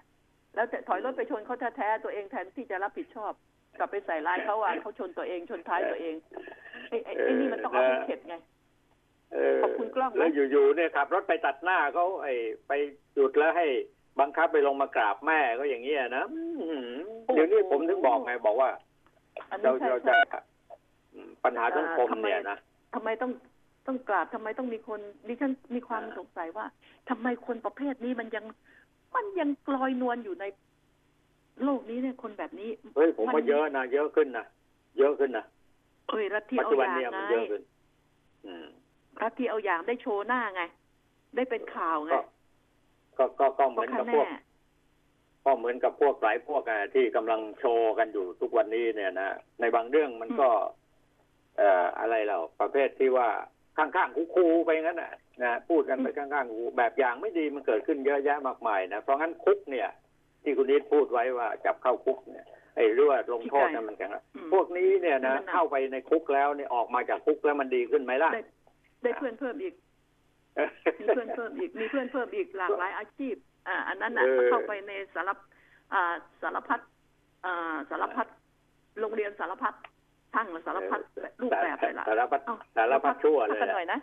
[0.54, 3.32] แล้วแต่ถอยรถไปชนเขาแท้ๆตัวเองแทนที่จะรับผิดชอบ
[3.78, 6.14] กลับไปใส่ร้ายเขาอะเขาชนตัวเองชนท้ายตัวเอง
[6.88, 8.34] ไอ้ไอ้ไอ้นี่มันต้องเอาให้เข็ดไง
[9.32, 12.34] เออขอบคุณกล้องนะแล้วอยู่ๆเนี่ยขับรถไปตัดหน้าเขาไอ้
[12.68, 12.72] ไป
[13.14, 13.66] หยุดแล้วให้
[14.20, 18.70] บังคับไปลงมากราบแม่ก็อย่างเงี้ยนะอื้อหือเดี๋ยวนี้ผมถึงบอกไงบอกว่า
[19.50, 20.40] อันนี้เราใช่เราจะใช่
[21.14, 22.58] อืมปัญหาสังคมเนี่ยนะ
[22.94, 23.32] ทำไมต้อง
[23.86, 26.66] ต้องกราบทำไมต้องมีคนดิฉันมีความสงสัยว่า
[27.10, 28.44] ทำไมคนประเภทนี้มันยัง
[29.16, 30.44] มันยังกลอยนวลอยู่ใน
[31.64, 34.44] โลกนี้เนี่ยคนแบบนี้เฮ้ยผมมัว่านเยอะนะเยอะขึ้นนะ
[34.98, 35.44] เยอะขึ้นนะ
[36.08, 37.62] เอ้ยรัฐที่ปัจเอาจุอบันย่างเนี่ยไงมันเยอะขึ้น
[38.46, 38.66] อืม
[39.22, 40.62] รัฐที่เอาอย่างได้โชว์หน้าไง
[41.36, 42.18] ได้เป็นข่าวไงก็
[43.18, 44.30] ก็ก็ก็เหก็มือนคะกับแนพวกน
[45.44, 50.48] ก็เหมือนกับพวกหลายพวกอะที่กำลังโชว์กันอยู่ทุกวันนี้เนี่ยนะในบางเรื่องมันก็
[51.58, 53.28] เอ่ออะไรเราประเภทที่ว่า
[53.78, 59.88] ข้างๆคูๆไปงั้นน่ะนะพูดกันไปข้างๆคูแบบอย่างไม่ดีมันเกิดขึ้นเยอะแยะมากมายนะเพราะงั้นคุกเนี่ย
[60.42, 68.42] ที่คุณนิดพูดไว้ว่าจับเข้าคุกเนี่ยไอ้เรื่องลงโทษเนี่ยมันแข็งอืมพวกนี้เนี่ยนะมันหนักเข้าไปในคุกแล้วเนี่ยออกมาจากคุกแล้วมันดีขึ้นไหมล่ะได้
[69.02, 69.74] ได้เพื่อนเพิ่มอีก
[71.00, 73.34] มีเพื่อนเพิ่มอีกมีเพื่อนเพิ่มอีกหลากหลายอาชีพ
[73.68, 75.38] อ่า อันนั้นน่ะเออเข้าไปในสารพ
[75.92, 76.80] อ่าสารพัด
[77.44, 78.26] อ่าสารพัด
[79.00, 79.74] โรงเรียนสารพัด
[80.34, 81.00] ทั้งสารพัด
[81.40, 83.98] รูปแบบเลยล่ะสารพัดเอ้าสารพัดชั่วเลยพักกันหน่อยนะ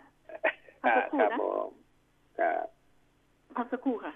[0.84, 1.68] พักคสักครู่รับนะผม
[2.38, 2.66] ครับ
[3.56, 4.12] พักสักครู่ค่ะ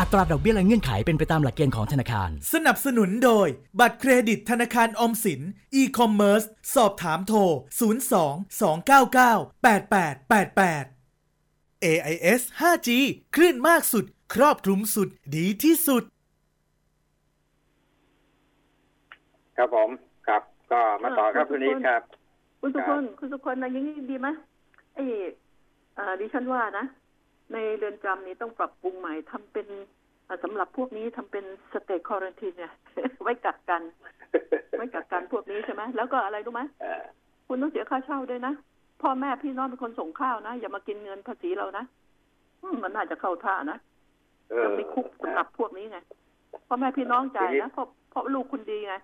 [0.00, 3.48] อัตราดอกเบี้ยและเงื่อนไขเป็นไปตามหลักเกณฑ์ของธนาคาร สนับสนุนโดย
[3.80, 5.40] บัตรเครดิตธนาคารออมสิน
[5.80, 7.38] e-commerce สอบถามโทร
[8.00, 11.02] 02 299 8888
[11.84, 12.88] AIS 5G
[13.34, 14.04] คลื่นมากสุด
[14.34, 16.02] ครอบคลุมสุด ดีที่สุด
[19.56, 19.90] ครับผม
[20.28, 22.02] ครับ ก็มาต่อครับคุณนี้ครับ
[22.60, 24.28] คุณสุคนคุณสุคนนะอยังนี้ดีไหม
[24.94, 25.04] ไอ้
[25.98, 26.84] อ่าดิฉันว่านะ
[27.52, 29.66] ในเรือนจำนี้ต้องปรับปรุงใหม่ทำเป็น
[30.28, 32.72] อ่าสำหรับพวกนี้ทำเป็นสเต y คอร์ n ทีนเนี่ย
[33.22, 33.82] ไว้กักกัน
[34.78, 37.02] ไว้กักกันพวกนี้ใช่ไหมแล้วก็อะไรรู้ไหมเอ่อ
[37.46, 38.52] คุณต้องเสียค่าเช่าด้วยนะ
[39.02, 41.84] พ่อแม่พี่น้องเป็นคนส่งข้าวนะ อย่ามากินเงินภาษีเรานะ
[42.62, 43.78] อืมมันน่าจะเข้าท่านะ
[44.50, 45.98] เออต้องมีคุกสำหรับพวกนี้ไง
[46.68, 48.94] พ่อแม่พี่น้องจ่ายทีนี้นะเพราะเพราะลูกคุณดีไง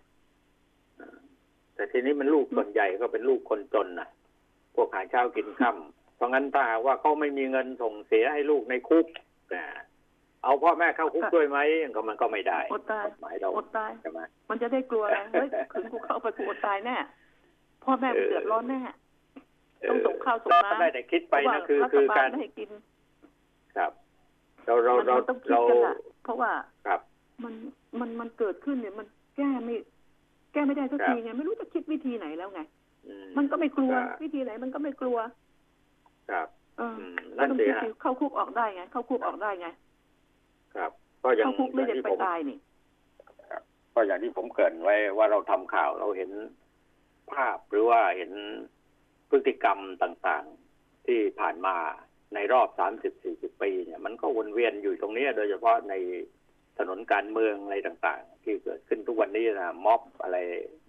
[1.74, 4.08] แต่ทีนี้มันลูกส่วนใหญ่ก็เป็นลูกคนจนนะ
[4.74, 9.06] พวกหาเช้ากินค่ำ เพราะงั้นถ้าหากว่าเขาไม่มีเงินส่งเสียให้ลูกในคุก
[9.54, 9.64] นะ
[10.44, 11.58] เอาพ่อแม่เข้าคุกด้วยไหม
[11.94, 16.96] ก็มันก็ไม่ได้อดตายกฎหมายเราอดตายใช่ไหมมันจะได้กลัวไงเฮ้ยถึงกูเข้าไปกูอดตายแน่
[17.84, 18.80] พ่อแม่กูเดือดร้อนแน่
[19.88, 22.70] ต้องส่งข้าวส่งน้ำได้แต่คิดไปเพราะว่านะคือรัฐคือบากาลรไม่ให้กิน
[23.76, 23.92] ครับ
[24.64, 26.50] เราเรามันเรามันต้องคิดเรากันอะเพราะว่า
[26.86, 27.00] ครับ
[27.44, 27.54] มัน
[28.00, 29.74] มันมันเกิดขึ้นเนี่ยมันแก้ไม่
[30.52, 32.60] แก้ไม่ได้สักครับทีไงไม่รู้จะคิดวิธีไหนแล้วไง
[33.06, 35.18] อืมันก็ไม่กลัวครับวิธีไหนมันก็ไม่กลัว
[36.30, 39.68] ครับเอออืมก็นั่นต้องสิคิดฮะสิเข้าคุกออกได้ไง เข้าคุกออกได้ไง
[40.76, 40.90] ครับ
[41.22, 42.58] ก็อย่างเข้าคุกไม่ได้อย่างที่ไปผมตายนี่
[43.94, 46.30] ก็อย่างที่ผมเกรินไว้ว่าเราทำข่าวเราเห็น
[47.32, 48.32] ภาพหรือว่าเห็น
[49.30, 51.76] พฤติกรรมต่างๆ ที่ผ่านมา
[52.34, 55.94] ในรอบสามสิบสี่สิบปีเนี่ย มันก็วนเวียนอยู่ตรงนี้ โดยเฉพาะใน
[56.78, 60.36] ถนนการเมืองอะไรต่างๆ ที่เกิดขึ้นทุกวันนี้นะม็อบอะไร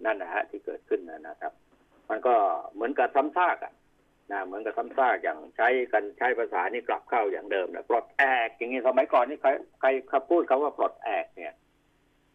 [0.04, 1.52] นั่นนะฮะที่เกิดขึ้นนะนะครับ
[2.10, 2.34] มันก็
[2.72, 3.72] เหมือนกับซ้ำซากอะ
[4.32, 11.54] นะเหมือนกับซ้ำซากอย่างใช้กันใช้ภาษานี่กลับเข้าอย่างเดิมนะปลดแอกอย่างนี้สมัยก่อนนี่ใครใครใครพูดคำว่าปลดแอกเนี่ย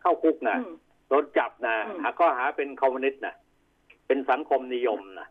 [0.02, 0.76] เข้าคุกนะอืม
[1.10, 3.36] โดนจับนะอืมหาข้อหาเป็นคอมมิวนิสต์นะ
[4.08, 5.28] เป็นสังคมนิยมนะ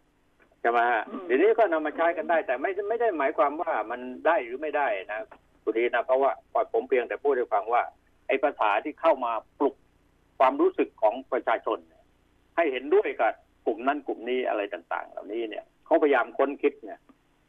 [0.61, 5.21] ใช่ไหมฮะอืมเดี๋ยวนี้ก็นำมาใช้กันได้ แต่ไม่ไม่ได้หมายความว่ามันได้หรือไม่ได้นะ
[5.63, 7.83] คุณดีนะเพราะว่าปล่อยผมเพียงแต่พูดให้ฟังว่า
[8.27, 9.75] ไอ้ภาษาที่เข้ามาปลุก
[10.39, 12.03] ความรู้สึกของประชาชนเนี่ย
[12.57, 13.33] ให้เห็นด้วยกับ
[13.67, 17.01] กลุ่มนั้นกลุ่มนี้อะไรต่าง ๆ เหล่านี้เนี่ย เขาพยายามค้นคิดเนี่ย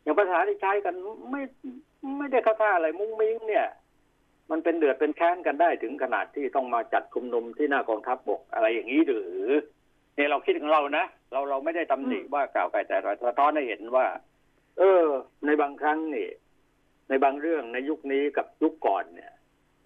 [0.01, 0.95] อย่างภาษาที่ใช้กัน
[1.31, 1.41] ไม่
[2.17, 3.67] ไม่ได้เข้าท่าอะไรมุ้งมิ้งเนี่ย
[4.51, 9.35] มันเป็นเดือดเป็นแค้นกันได้ถึงขนาดที่ต้องมาจัดชุมนุมที่หน้ากองทัพบกอะไรอย่างนี้หรือ
[10.15, 14.05] เนี่ยเราคิดของเรานะเราเราไม่ได้ตำหนิว่ากล่าวไกลแต่เราสะท้อนให้เห็นว่า
[14.79, 15.03] เออ
[15.45, 16.29] ในบางครั้งนี่
[17.09, 19.31] ในบางเรื่องในยุคนี้กับยุคก่อนเนี่ย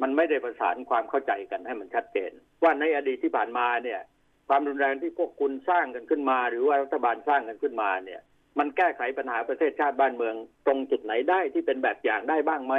[0.01, 2.31] มันไม่ได้ประสานความเข้าใจกันให้มันชัดเจน
[2.63, 3.99] ว่าในอดีตที่ผ่านมาเนี่ย
[4.47, 8.21] ความรุนแรงที่พวกคุณสร้างกันขึ้นมา หรือว่ารัฐบาลสร้างกันขึ้นมาเนี่ย
[8.59, 10.35] มันแก้ไขปัญหาประเทศชาติบ้านเมือง
[10.67, 12.75] ตรงจุดไหนได้ที่เป็นแบบอย่างได้บ้างไหม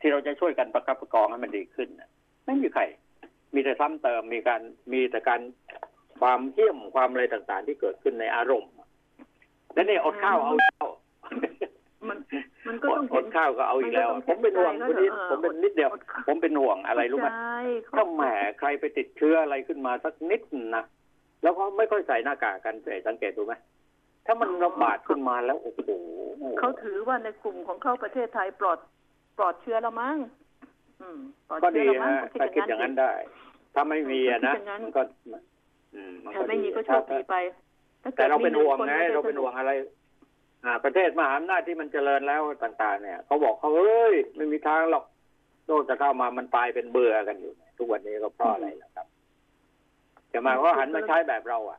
[0.00, 2.10] ที่เราจะช่วยกันประคับประคองให้มันดีขึ้นน่ะ
[2.46, 2.82] ไม่มีใคร
[3.54, 4.60] มีแต่ซ้ำเติมมีการ
[4.92, 5.40] มีแต่การ
[6.20, 8.72] ความเที่ยมความอะไรต่างๆ ที่เกิดขึ้นในอารมณ์
[9.74, 10.86] และนี่อดข้าวเอาแล้ว
[12.08, 12.18] มัน
[12.66, 17.60] มันก็ต้องอเห็ดนข้าวก็เอาอีกแล้วมันผก็มต้องเป็นห่วงเห็คนนใจนี้เออผมเป็นนิดเดียวอดข้าวผมเป็นห่วงอะไรรู้ไหมใช่
[17.96, 18.22] ถ้าแหม
[18.58, 20.40] ใครไปติดเชื้ออะไรขึ้นมาสักนิด
[20.76, 20.84] นะ
[21.42, 23.54] แล้วก็ไม่ค่อยใส่หน้ากากกันใส่สังเกตดูไหม
[24.30, 25.90] ถ้ามันระบาดขึ้นมาแล้วโอ้โห
[26.58, 28.78] เขาถือว่าในกลุ่มของเขาประเทศไทยปลอด
[29.36, 30.16] ปลอดเชื้อแล้วมั้ง
[31.00, 33.12] อืมปลอดก็เชื้ดีอแล้วมั้งฮะถ้าคิดอย่างนั้นได้
[33.74, 35.02] ถ้าไม่มีอะนะคิดอย่างนั้นมันก็
[35.94, 37.36] อืมนถ้าไม่มีก็โชคดีถ้าไป
[38.02, 39.70] ถ้กิแต่ดเราเป็นห่วงไงมีคเราเป็นห่วงอะไร
[40.64, 45.04] อ่า ประเทศมหาอำนาจที่มันเจริญแล้วต่าง ๆ เนี่ยเขาบอกเขาเอ้ยไม่มีทางหรอก
[45.66, 49.06] โลกจะเข้ามามันตายเป็นเบื่อกันอยู่ ทุกวันนี้ก็เพราะอะไรล่ะครับ
[50.32, 51.78] จะมาเขาหันมาใช้แบบเราอะ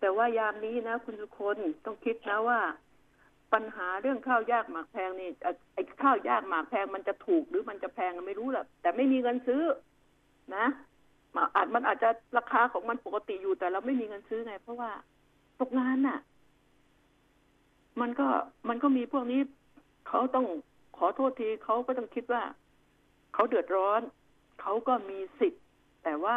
[0.00, 2.60] แต่ว่ายามนี้นะ คุณทุกคนต้องคิดนะว่า
[3.52, 5.30] ปัญหาเรื่องข้าวยากหมากแพงนี่
[5.74, 9.62] ไอ้ข้าวยากหมากแพงมันจะถูกหรือมันจะแพงไม่รู้แหละแต่ไม่มีเงินซื้อ
[10.56, 10.66] นะ
[11.34, 14.90] มาอาจมันอาจจะราคาของมันปกติอยู่แต่เราไม่มีเงินซื้อไง เพราะว่า
[15.60, 16.18] ตกงานน่ะ
[18.00, 18.28] มันก็
[18.68, 19.40] มันก็มีพวกนี้
[20.08, 20.46] เขาต้อง
[20.96, 22.42] ขอโทษทีเขาก็ต้องคิดว่า
[23.34, 24.00] เขาเดือดร้อน
[24.60, 25.64] เขาก็มีสิทธิ์
[26.04, 26.36] แต่ว่า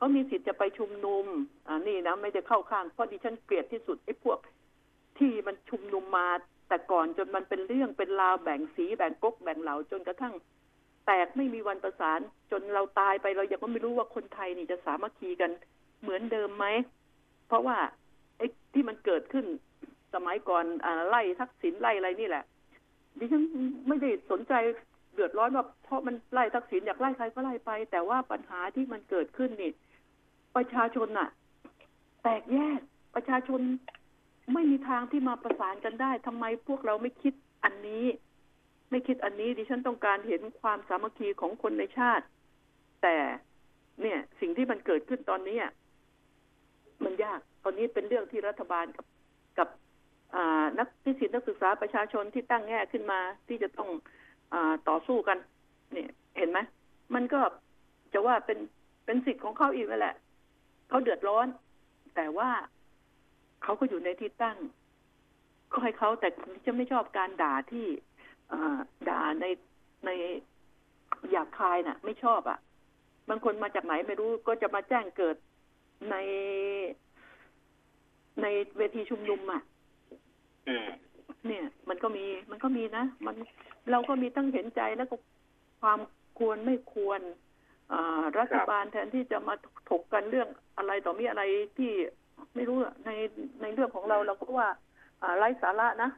[0.00, 1.26] เขามีสิทธิ์จะไปชุมนุม
[1.66, 4.38] อ่านี่นะไม่ได้เข้าข้างเพราะดิฉันเกลียดที่สุดไอ้พวก
[5.18, 6.28] ที่มันชุมนุมมา
[6.68, 10.34] แต่ก่อนจนมันเป็นเรื่องเป็นราวแบ่งสีแบ่งก๊กแบ่งเหล่าจนกระทั่ง
[11.06, 15.50] แตกไม่มีวันประสาน จนเราตายไปเรายังก็ไม่รู้ว่าคนไทยนี่จะสามัคคีกัน
[16.02, 16.66] เหมือนเดิมไหม
[17.48, 17.76] เพราะว่า
[18.38, 19.46] ไอ้ที่มันเกิดขึ้น
[20.14, 22.44] สมัยก่อนอไล่ทักษิณไล่อะไรนี่แหละ
[23.18, 23.42] ดิฉัน
[23.88, 24.54] ไม่ได้สนใจ
[25.14, 29.70] เดือดร้อนว่าเพราะมันไล่ทักษิณอยากไล่ใครก็ไล่ไป แต่ว่าปัญหาที่มันเกิดขึ้นนี่
[30.56, 31.28] ประชาชนน่ะ
[32.22, 32.80] แตกแยก
[33.14, 33.60] ประชาชน
[34.52, 37.34] ไม่มีทางที่มาประสานกันได้ทำไมพวกเราไม่คิด
[37.64, 38.04] อันนี้
[38.90, 42.24] ไม่คิดอันนี้ดิฉันต้องการเห็นความสามัคคีของคนในชาติ
[43.02, 43.16] แต่
[44.02, 45.58] เนี่ย สิ่งที่มันเกิดขึ้นตอนนี้
[47.04, 49.06] มันยากตอนนี้เป็นเรื่องที่รัฐบาลกับ
[49.58, 49.68] กับ
[50.78, 53.88] นักนิสิตนักศึกษาประชาชนที่ตั้งแง่ขึ้นมาที่จะต้อง
[54.52, 54.54] อ
[54.88, 55.38] ต่อสู้กัน
[55.92, 56.58] เนี่ย เห็นไหม
[57.14, 57.40] มันก็
[58.12, 58.58] จะว่าเป็น
[59.04, 60.14] เป็นสิทธิ์ของเขาอีกนั่นแหละ
[60.90, 61.46] เขาเดือดร้อน
[62.16, 62.50] แต่ว่า
[63.62, 64.58] เขาก็อยู่ในที่ตั้ง
[65.72, 66.28] ก็ให้เขาแต่
[66.64, 67.86] ฉันไม่ชอบการด่าที่
[68.52, 68.54] อ
[69.08, 69.44] ด่าใน
[70.06, 70.10] ใน
[71.30, 72.58] หยาบคายน่ะ ไม่ชอบอะ
[73.28, 75.36] บางคนมาจากไหนไม่รู้ก็จะมาแจ้งเกิด
[76.10, 76.16] ใน
[78.42, 79.62] ในเวทีชุมนุมอะ
[81.46, 83.36] เนี่ย มันก็มีมันก็มีนะมัน
[83.90, 85.16] เราก็มีตั้งเห็นใจแล้วก็
[85.80, 85.98] ความ
[86.38, 87.20] ควรไม่ควร
[88.38, 89.54] รัฐบาลแทนที่จะมา
[89.90, 90.48] ถกกันเรื่อง
[90.78, 91.42] อะไรต่อมีอะไร
[91.78, 91.92] ที่
[92.54, 93.10] ไม่รู้อะใน
[93.62, 94.68] ในเรื่องของเราเราก็ว่า
[95.22, 96.10] อ่าไร้สาระนะ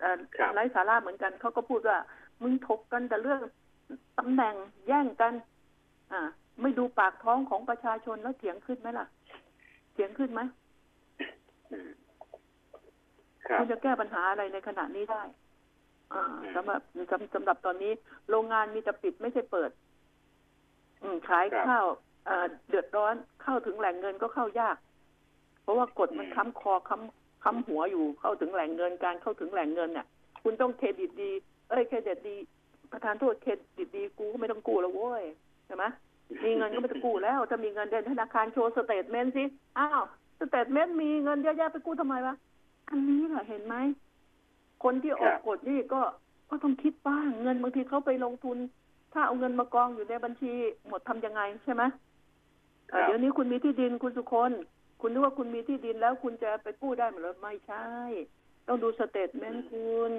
[0.00, 1.98] เอ่อครับไร้สาระเหมือนกันเขาก็พูดว่า
[2.42, 3.40] มึงถกกันแต่เรื่อง
[4.18, 4.54] ตำแหน่ง
[4.88, 5.32] แย่งกัน
[6.12, 6.20] อ่า
[6.62, 9.06] ไม่ดูปากท้องของประชาชนแล้วเถียงขึ้นไหมล่ะ
[9.92, 10.40] เถียงขึ้นไหม
[11.72, 11.90] อืม
[13.48, 15.22] ครับคุณจะแก้ปัญหาอะไรในขณะนี้ได้
[16.12, 16.22] อ่า
[16.54, 17.92] สำหรับสำสำหรับตอนนี้
[18.30, 19.85] โรงงานมีแต่ปิดไม่ใช่เปิดอืม
[21.28, 21.88] ขายครับข้าว
[22.26, 24.76] เอ่อเดือดร้อนเข้าถึงแหล่งเงินก็เข้ายาก
[25.62, 30.06] เพราะว่ากฎมันอืมค้ำคอค้ำค้ำหัวอยู่เข้าถึงแหล่งเงินการเข้าถึงแหล่งเงินเนี่ย
[30.42, 31.30] คุณต้องเครดิตดี
[31.70, 32.36] เอ้ยเครดิตดี
[32.92, 35.24] ประทานโทษเครดิตดีกูก็ไม่ต้องกู้แล้วโว้ย
[35.66, 35.84] ใช่ไหม
[36.44, 39.44] มีเงินก็ไม่ต้องกู้แล้วถ้ามีเงินเดินธนาคารโชว์ statement สิ
[39.78, 40.02] อ้าว
[40.40, 42.34] statement มีเงินเยอะแยะไปกู้ทำไมวะ
[42.90, 43.76] อันนี้แหละเห็นไหม
[44.84, 46.00] คนที่ออกครับกฎนี่ก็
[46.50, 48.58] ก็ต้องคิดบ้างเงินบางทีเขาไปลงทุน
[49.12, 50.52] ถ้าเอาเงินมากองอยู่ในบัญชี
[50.88, 51.82] หมดทำยังไงใช่ไหม
[52.90, 54.52] เอ่อครับเดี๋ยวนี้คุณมีที่ดินคุณสุคน
[55.00, 57.86] คุณนึกว่าคุณมีที่ดินแล้วคุณจะไปกู้ได้เหรอไม่ใช่
[58.66, 60.12] ต้องดู statement คุณ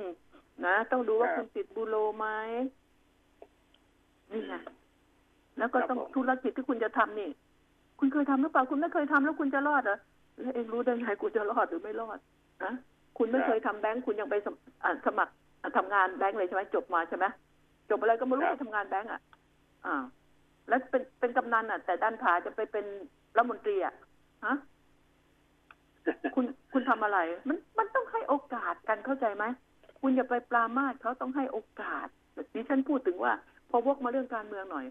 [0.65, 2.27] นะ ต้องดูว่าครับคุณติด bureau ไหม
[4.31, 4.53] นี่ไง
[5.57, 7.29] แล้วก็ครับต้องผมธุรกิจที่คุณจะทำนี่
[7.99, 9.97] คุณเคยทำหรือเปล่า คุณไม่เคยทำแล้วคุณจะรอดเหรอ
[10.39, 12.19] แล้วเองรู้ได้ไงคุณจะรอดหรือไม่รอด
[12.63, 12.73] นะ
[13.17, 17.25] คุณไม่เคยทำแบงค์คุณยังไปสมอ่าสมัครอ่าทำงานแบงค์เลยใช่ไหมจบมาใช่ไหม
[17.89, 19.21] จบอะไรก็ไม่รู้ครับไปทำงานแบงค์อะ
[19.85, 19.95] อ่า
[20.67, 22.85] แล้วเป็นเป็นกำนันอะ แต่ดันผ่าจะไปเป็น
[23.37, 23.93] รัฐมนตรีอะ
[24.45, 24.55] ฮะ
[26.35, 29.45] คุณคุณทำอะไร มันมันต้องให้โอกาสกันเข้าใจไหม
[29.99, 32.07] คุณอย่าไปปรามาสเขาต้องให้โอกาส
[32.53, 33.33] ดิฉันพูดถึงว่า
[33.69, 34.85] พอวกมาเรื่องการเมืองหน่อย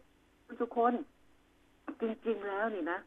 [0.47, 0.93] คุณทุกคน
[2.01, 2.99] จริง ๆ แล้วนี่นะ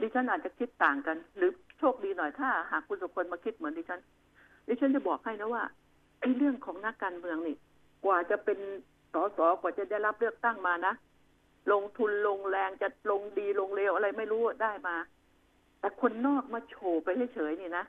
[0.00, 4.00] ดิฉันอาจจะคิดต่างกัน หรือโชคดีหน่อยถ้า หากคุณสุคนมาคิดเหมือนดิฉัน
[4.68, 5.62] ดิฉันจะบอกให้นะว่า
[6.20, 7.56] ไอ้เรื่องของนักการเมืองนี่
[8.04, 8.58] กว่าจะเป็น
[9.16, 10.94] สสกว่าจะได้รับเลือกตั้งมานะ
[11.72, 14.96] ลงทุนลงแรงจะลงดีลงเลวอะไรไม่รู้ได้มา
[15.80, 17.84] แต่คนนอกมาโชว์ไปเฉยๆนี่นะ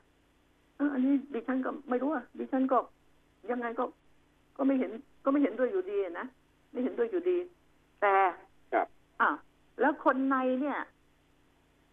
[0.76, 2.78] เอออันนี้ดิฉันก็ไม่รู้อะดิฉันก็
[3.50, 3.84] ยังไงก็
[4.56, 4.90] ก็ไม่เห็น
[5.24, 6.26] ก็ไม่เห็นด้วยอยู่ดีอะนะ
[6.72, 7.38] ไม่เห็นด้วยอยู่ดี
[8.00, 8.14] แต่
[8.72, 8.86] ครับ
[9.20, 9.30] อะ
[9.80, 10.78] แล้วคนในเนี่ย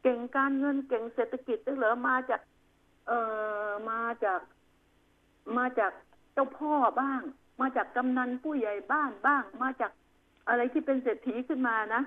[0.03, 2.41] เก่งการเงินเก่งเศรษฐกิจด้วยเหรอมาจาก
[3.07, 3.19] เอ่
[3.67, 4.41] อมาจาก
[5.57, 5.91] มาจาก
[6.33, 7.21] เจ้าพ่อบ้าง
[7.61, 9.91] มาจากกำนันผู้ใหญ่บ้านบ้าง มาจาก
[10.47, 12.01] อะไรที่เป็นเศรษฐีขึ้นมานะ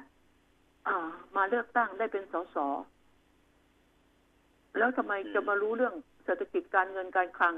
[0.86, 0.96] อ่า
[1.36, 2.56] มาเลือกตั้งได้เป็นสส
[4.78, 7.54] แล้วทำไมจะมารู้เรื่องเศรษฐกิจการเงินการคลัง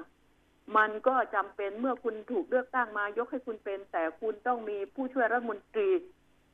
[0.77, 5.89] มันก็จำเป็นเมื่อคุณถูกเลือกตั้งมายกให้คุณเป็น แต่คุณต้องมีผู้ช่วยรัฐมนตรี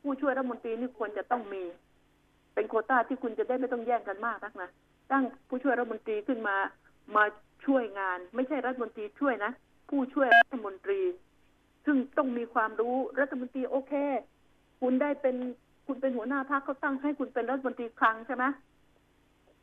[0.02, 1.64] ผู้ช่วยรัฐมนตรีนี่ควรจะต้องมี
[2.54, 4.70] เป็นโคต้าที่คุณจะได้ไม่ต้องแย่งกันมากนักนะ
[5.12, 6.56] ตั้งผู้ช่วยรัฐมนตรีขึ้นมา
[7.16, 7.24] มา
[7.66, 9.52] ช่วยงาน ไม่ใช่รัฐมนตรีช่วยนะ
[9.90, 11.00] ผู้ช่วยรัฐมนตรี
[11.86, 13.92] ซึ่งต้องมีความรู้รัฐมนตรีโอเค
[14.80, 15.36] คุณได้เป็น
[15.86, 18.44] คุณเป็นหัวหน้าพรรคเขาตั้งให้คุณเป็นรัฐมนตรีคลังใช่ไหม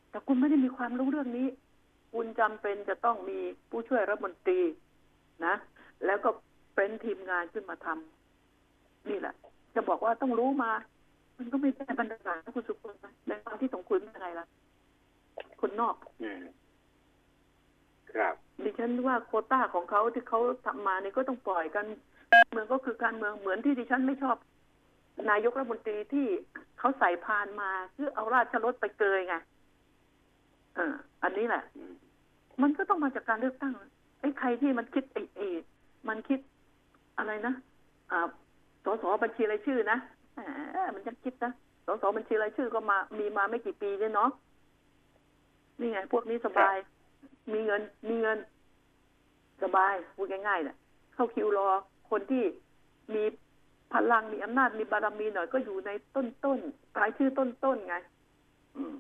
[0.10, 1.48] แต่คุณไม่ได้มีความรู้เรื่องนี้
[2.14, 4.60] คุณจำเป็นจะต้องมีผู้ช่วยรัฐมนตรี
[5.46, 5.56] นะ
[6.06, 6.30] แล้วก็
[6.76, 9.36] เป็นทีมงานขึ้นมาทำนี่แหละ
[9.76, 10.72] จะบอกว่าต้องรู้มา
[11.38, 14.48] มันก็ไม่ได้บรรดาการนะคุณสุคุณนะในความที่ของคุณเป็นไงล่ะ
[15.62, 16.44] คนนอกอืม
[18.14, 21.86] ครับดิฉันว่าโควต้าของเขาที่เขาทำมาเนี่ยก็ต้องปล่อยกัน
[22.52, 24.38] เมืองก็คือการเมืองเหมือนที่ดิฉันไม่ชอบ
[25.32, 26.28] นายกรัฐมนตรีที่
[26.80, 29.36] เขาใส่พานมาเพื่อเอาราชรถไปเกยไง
[30.76, 31.94] เออ อันนี้แหละอืม
[32.62, 33.74] มันก็ต้องมาจากการเลือกตั้ง
[34.22, 35.48] ไอ้ใครที่มันคิดไอ้ไอ้
[36.08, 36.40] มันคิด
[37.18, 37.54] อะไรนะ
[38.12, 38.28] อ่า
[38.86, 39.98] สสบัญชีรายชื่อนะ
[40.34, 41.52] แหมมันจะคิดนะ
[41.86, 44.30] สสบัญชีรายชื่อก็มามีมาไม่กี่ปีเนี่ยเนาะ
[45.80, 46.76] นี่ไง พวกนี้สบาย
[47.54, 48.38] มีเงิน มีเงิน
[49.64, 50.78] สบายพูดง่ายๆเนี่ย
[51.14, 51.70] เข้าคิวรอ
[52.10, 52.44] คนที่
[53.14, 53.24] มี
[53.94, 57.96] พลังมีอำนาจมีบารมีหน่อยก็อยู่ในต้นต้นๆรายชื่อต้นต้นๆไง
[58.76, 58.94] อืม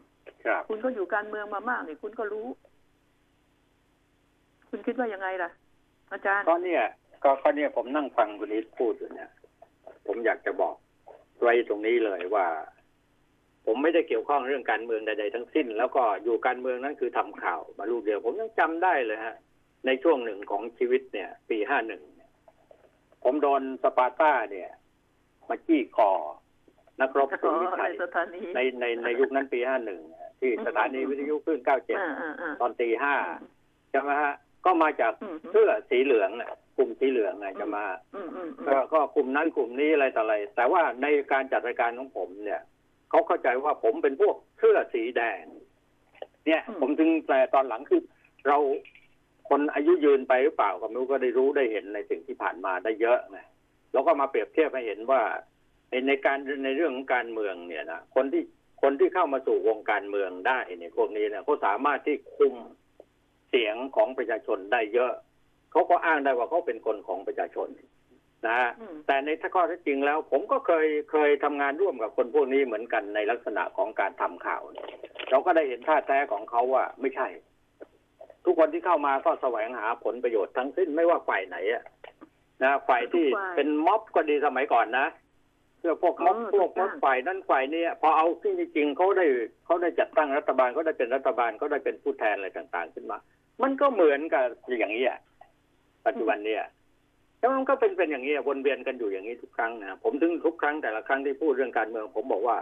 [0.45, 2.47] ครับ คุณก็อยู่การเมืองมามากเนี่ยคุณก็รู้
[4.69, 5.49] คุณคิดว่ายังไงล่ะ
[6.11, 6.83] อาจารย์ก็เนี่ย
[7.23, 9.29] ก็ก็เนี่ยผมนั่งฟังคุณนิดพูดอยู่เนี่ย
[10.07, 10.75] ผมอยากจะบอก
[11.41, 12.47] ไว้ตรงนี้เลยว่า
[13.65, 19.35] ผมไม่ได้เกี่ยวข้องเรื่องการเมืองใดๆทั้งสิ้น แล้วก็อยู่การเมืองนั้นคือทำข่าวมาลูกเดียว ผมยังจำได้เลยฮะ
[19.85, 22.01] ในช่วงหนึ่งของชีวิตเนี่ย ปีห้าหนึ่ง
[23.23, 24.69] ผมโดนสปาร์ต้าเนี่ย
[25.49, 26.11] มาจี้คอ
[27.01, 30.01] นักรบอ๋สุอนวิในชัยสถานีในในในยุคนั้นปีห้าหนึ่ง
[30.39, 33.15] ที่สถานีวิทยุคลื่นเก้าเจ็ดอ่าอ่าอ่าตอนตีห้า
[33.91, 34.33] ใช่ไหมฮะ
[34.65, 42.61] ก็มาจากอืมเสื้อสีเหลืองน่ะกลุ่มสีเหลืองไงจะมาอืมอืมอืมก็ก็กลุ่มนั้นกลุ่มนี้อะไรต่ออะไร แต่ว่าในการจัดรายการของผมเนี่ย
[43.09, 45.43] เขาเข้าใจว่าผมเป็นพวกเสื้อสีแดง
[46.47, 48.01] เนี่ย ผมถึงแต่ตอนหลังคือ
[48.47, 48.57] เรา
[49.49, 53.39] คนอายุยืนไปหรือเปล่าก็ไม่รู้ก็ได้รู้ได้เห็นในสิ่งที่ผ่านมาได้เยอะไง
[53.91, 55.21] แล้วก็มาเปรียบเทียบให้เห็นว่า
[55.89, 58.43] ในในการในเรื่องของการเมืองเนี่ยนะคนที่
[58.81, 62.55] คนที่เข้ามาสู่วงการเมืองได้เนี่ยพวกนี้เนี่ยเขาสามารถที่คุม
[63.49, 65.13] เสียงของประชาชนได้เยอะ
[65.71, 67.67] เขาก็อ้างได้ว่าเขาเป็นคนของประชาชน
[68.47, 74.87] นะฮะอืมแต่ในถ้าข้อเท็จจริงแล้ว ผมก็เคยเคยทำงานร่วมกับคนพวกนี้เหมือนกันในลักษณะของการทำข่าวเนี่ย
[75.29, 77.27] เราก็ได้เห็นท่าแท้ของเขาว่าไม่ใช่
[78.45, 81.83] ทุกคนที่เข้ามาก็แสวงหาผลประโยชน์ทั้งสิ้นไม่ว่าฝ่ายไหนอะ
[82.63, 85.07] นะฝ่ายที่ทุกฝ่ายเป็นม็อบก็ดีสมัยก่อนนะ
[85.79, 89.25] เพื่อพวกม็อบเออพวกถูกต้ม็อองบฝ่ายนั้นฝ่ายนี้พอเอาที่จริงเขาได้
[89.65, 93.17] เขาได้จัดตั้งรัฐบาลเขาได้เป็นรัฐบาลเขาได้เป็นผู้แทนอะไรต่าง ๆ ขึ้นมา
[93.63, 94.43] มันก็เหมือนกับ
[94.79, 95.19] อย่างนี้อะ
[96.05, 96.63] ปัจจุบันเนี่ย
[97.39, 102.57] แล้วมันก็เป็นเป็นอย่างนี้อะวนเวียนกันอยู่อย่างนี้ทุกครั้งนะผมถึงทุกครั้งแต่ละครั้งที่พูดเรื่องการเมือง ผมบอกว่า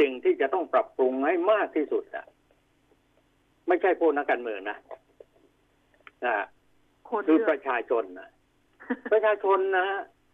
[0.00, 2.26] สิ่งที่จะต้องปรับปรุงให้มากที่สุดอะ
[3.68, 4.76] ไม่ใช่พวกนักการเมืองนะ
[6.26, 6.36] นะ
[7.08, 8.28] คนคือเลืปอกระชาชนนะ
[9.12, 9.86] ประชาชนนะ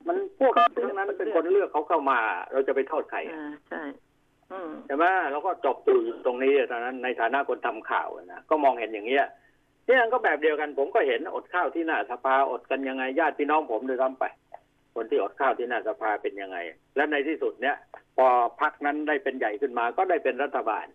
[0.07, 0.53] มันพวก
[0.84, 2.20] ทั้งนั้นเป็นคนเลือกเขาเข้ามา
[2.53, 3.82] เราจะไปโทษใครอะอ่าใช่
[4.53, 9.26] อืมใช่ไหมเราก็จบอยู่ตรงนี้ตอนนั้น ในฐานะคนทำข่าวนะก็มองเห็นอย่างเงี้ย
[9.86, 14.24] นี่มันก็แบบเดียวกัน ผมก็เห็นอดข้าวที่หน้าสภาอดกันยังไงญาติพี่น้องผมด้วยซ้ำไป
[14.95, 16.59] คนที่อดข้าวที่หน้าสภาเป็นยังไง
[16.97, 17.76] และในที่สุดเนี่ย
[18.16, 18.26] พอ
[18.61, 20.86] พักนั้นได้เป็นใหญ่ขึ้นมาก็ได้เป็นรัฐบาล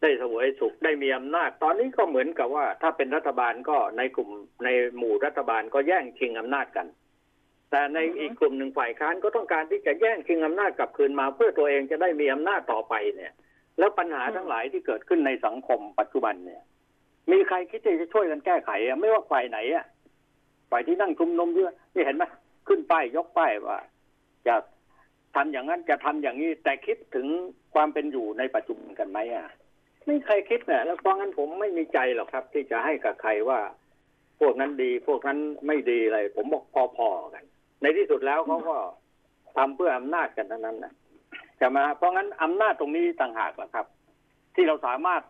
[0.00, 4.30] ได้เสวยสุขได้มีอำนาจ ตอนนี้ก็เหมือนกับว่า ถ้าเป็นรัฐบาลก็ในกลุ่ม
[4.64, 6.86] ในหมู่รัฐบาลก็แย่งชิงอำนาจกัน
[7.70, 13.32] แต่ในอือฮึอีกกลุ่มหนึ่งฝ่ายค้านก็ต้องการที่จะแย่งชิงอำนาจกลับคืนมา เพื่อตัวเองจะได้มีอำนาจต่อไปเนี่ย
[13.78, 16.62] แล้วปัญหาทั้งหลายที่เกิดขึ้นในสังคมปัจจุบันเนี่ย
[17.30, 19.84] มีใครคิดที่จะช่วยกันแก้ไขอะไม่ว่าฝ่ายไหนอะ
[20.70, 22.24] ฝ่ายที่นั่งชุมนุมด้วยนี่เห็นไหม
[22.68, 23.78] ขึ้นป้ายยกป้ายว่า
[24.46, 24.54] จะ
[25.36, 27.26] ทำอย่างนั้นจะทำอย่างนี้แต่คิดถึง
[27.74, 29.46] ความเป็นอยู่ในปัจจุบันกันไหมอะ
[30.06, 33.60] ไม่ใครคิดเนี่ยแล้วเพราะงั้นผมไม่มีใจหรอกครับ ที่จะให้กับใครว่า
[34.40, 36.64] พวกนั้นดีพวกนั้นไม่ดีอะไร ผมบอก
[36.96, 37.44] พอๆกัน
[37.82, 38.76] ในที่สุดแล้วเขาก็
[39.56, 40.92] ทำเพื่ออำนาจกันทั้งนั้นนะ
[41.60, 43.86] จะมาเพราะงั้นอำนาจตรงนี้ต่างหากแหละครับ
[44.54, 45.22] ที่เราสามารถ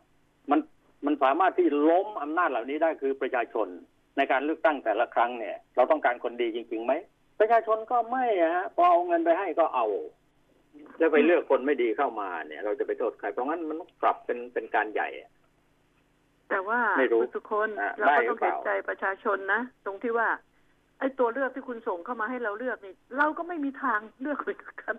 [0.50, 0.60] มัน
[1.06, 3.68] มันสามารถที่ล้มอำนาจเหล่านี้ได้คือประชาชน
[4.16, 6.92] ในการเลือกตั้งแต่ละครั้งเนี่ย เราต้องการคนดีจริงๆไหม
[7.40, 9.86] ประชาชนก็ไม่อะฮะพอเอาเงินไปให้ก็เอา
[10.98, 15.30] แล้วไปเลือกคนไม่ดีเข้ามาเนี่ย เราจะไปโทษใครเพราะงั้นมันต้องปรับเป็นเป็นการใหญ่อะ
[16.50, 20.28] แต่ว่าไม่รู้คุณสุคนอะเราได้ก็หรืต้องอเปเห็ล่านใจประชาชนนะ ตรงที่ว่า
[20.98, 24.96] ไอ้ตัวเลือกที่คุณส่งเข้ามาให้เราเลือกนี่ เราก็ไม่มีทางเลือกเหมือนกัน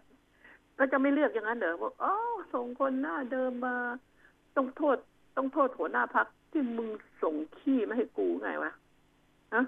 [0.80, 2.14] ก็จะไม่เลือกอย่างนั้นเหรอบอกอ๋อ
[2.54, 3.76] ส่งคนหน้าเดิมมา
[4.56, 4.98] ต้องโทษ
[5.38, 6.90] ต้องโทษหัวหน้าพักที่มึง
[7.24, 8.72] ส่งขี้มาให้กูไงวะ
[9.54, 9.64] ฮะ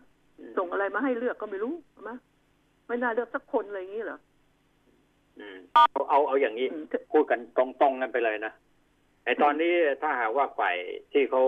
[0.58, 2.12] ส่งอะไรมาให้เลือกก็ไม่รู้ใช่ไหม
[2.88, 4.29] ไม่น่าเลือกสักคนอะไรอย่างนี้เหรออืม
[5.74, 8.54] เอาเอาเอาอย่างนี้อืมพูดกันตรงๆกันไปเลยนะ
[9.26, 10.76] ไอ้ตอนนี้ถ้าหากว่าฝ่าย
[11.14, 11.44] ที่เขา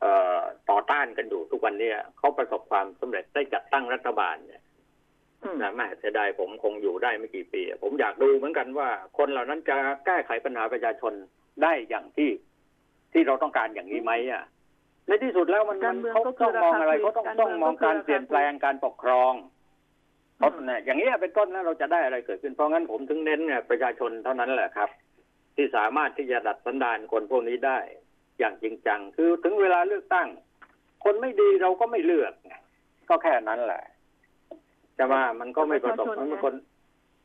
[0.00, 0.38] เอ่อ
[0.70, 4.62] ต่อต้านกันอยู่ทุกวันเนี้เขาประสบความสำเร็จได้จัดตั้งรัฐบาลเนี่ย
[5.42, 8.88] อืมนะแม่เสียดายผมคงอยู่ได้ไม่กี่ปี ผมอยากดูเหมือนกันว่า
[9.18, 9.76] คนเหล่านั้นจะ
[10.06, 11.12] แก้ไขปัญหาประชาชน
[11.62, 12.30] ได้อย่างที่
[13.12, 14.44] ที่เราต้องการอย่างนี้ไหมอะ
[15.06, 19.32] ในที่สุดแล้วมันกามัรนเมืองเขาก็คืต้อองมองอะไรราคาเขาต้องการต้องเมืองมองก็คือการราคาเปลี่ยนแปลงการปกครอง
[20.44, 24.90] เพราะเนี่ยอย่างนี้ยเป็นต้นแล้วเราจะได้อะไรเกิดขึ้นเพราะงั้นผมถึงเน้นเนี่ยประชาชนเท่านั้นแหละครับ
[25.56, 27.78] ที่สามารถที่จะดัดสันดานคนพวกนี้ได้
[28.38, 30.28] อย่างจริงจังคือถึงเวลาเลือกตั้ง
[31.04, 32.54] คนไม่ดีเราก็ไม่เลือกไง
[33.08, 33.82] ก็แค่นั้นแหละ
[34.98, 36.54] จะมามันก็ไม่ประสบมันเป็นคน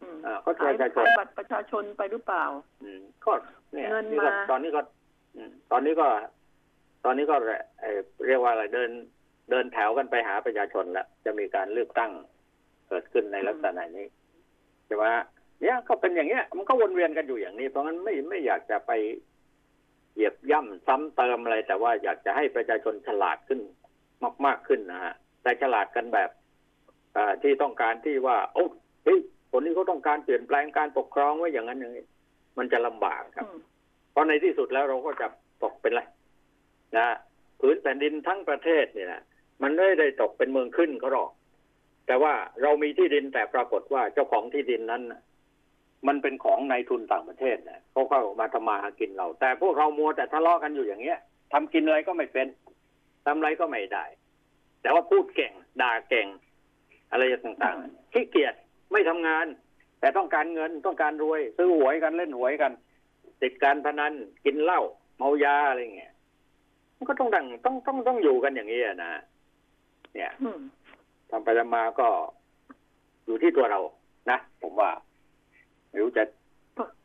[0.02, 2.44] อืมอ่าเขาประชาชนขายบัตรประชาชนไปหรือเปล่า
[2.84, 3.32] อืมก็
[3.74, 4.82] เนี่ยเงินนี่ก็มาตอนนี้ก็
[5.36, 6.08] อืมตอนนี้ก็
[7.06, 7.36] ตอนนี้ก็
[7.80, 8.90] เอ่อเรียกว่าอะไรเดิน
[9.50, 12.12] เดินแถวกันไปหาประชาชนแล้วจะมีการเลือกตั้ง
[12.90, 14.08] เกิดขึ้นในลักษณะนี้
[14.86, 15.06] ใช่ไหม
[15.62, 18.92] เนี่ยก็เป็นอย่างเงี้ย มันก็วนเวียนกันอยู่อย่างนี้ เพราะงั้นไม่ไม่อยากจะไป
[20.14, 23.60] เหยียบย่ำซ้ำเติมอะไร แต่ว่าอยากจะให้ประชาชนฉลาดขึ้น
[24.46, 26.30] มาก ๆขึ้นนะฮะแต่ฉลาดกันแบบ
[27.16, 28.66] อ่าที่ต้องการที่ว่า โอ้
[29.04, 29.20] เฮ้ย
[29.52, 32.06] คนนี้เขาต้องการเปลี่ยนแปลงการปกครองไว้อย่างนั้นอย่างนี้
[32.58, 33.60] มันจะลำบากครับอืม
[34.12, 35.28] เพราะในที่สุดแล้วเราก็จะ
[35.64, 36.02] ตกเป็นอะไร
[36.98, 37.08] นะ
[37.60, 39.22] พื้นแผ่นดินทั้งประเทศเนี่ยนะ
[39.62, 41.30] มันไม่ได้ตกเป็นเมืองขึ้นเขาหรอก
[42.10, 45.04] แต่ว่าเรามีที่ดินแต่ปรากฏว่าเจ้าของที่ดินนั้น
[46.08, 51.20] มันเป็นของนายทุนต่างประเทศนะเขาเข้ามาทำมาหากินเรา แต่พวกเรามัวแต่ทะเลาะกันอยู่อย่างเงี้ย
[51.54, 52.48] ทำกินอะไรก็ไม่เป็น
[53.26, 54.06] ทำอะไรก็ไม่ได้
[54.82, 56.28] แต่ว่าพูดเก่งด่าเก่ง
[57.12, 58.54] อะไรต่างๆขี้เกียจ
[58.92, 59.46] ไม่ทำงาน
[60.00, 62.72] แต่ต้องการเงินต้องการรวย ซื้อหวยกันเล่นหวยกัน
[63.42, 64.14] ติดการพนัน
[64.46, 64.82] กินเหล้า
[65.18, 66.14] เมายาอะไรเงี้ย
[66.98, 69.12] มันก็ต้องดังต้องต้องต้องอยู่กันอย่างนี้อะนะ
[70.14, 70.32] เนี่ย
[71.30, 72.08] ทำไปทำมาก็
[73.26, 73.80] อยู่ที่ตัวเรา
[74.30, 74.90] นะผมว่า
[75.90, 76.24] ไม่รู้จะ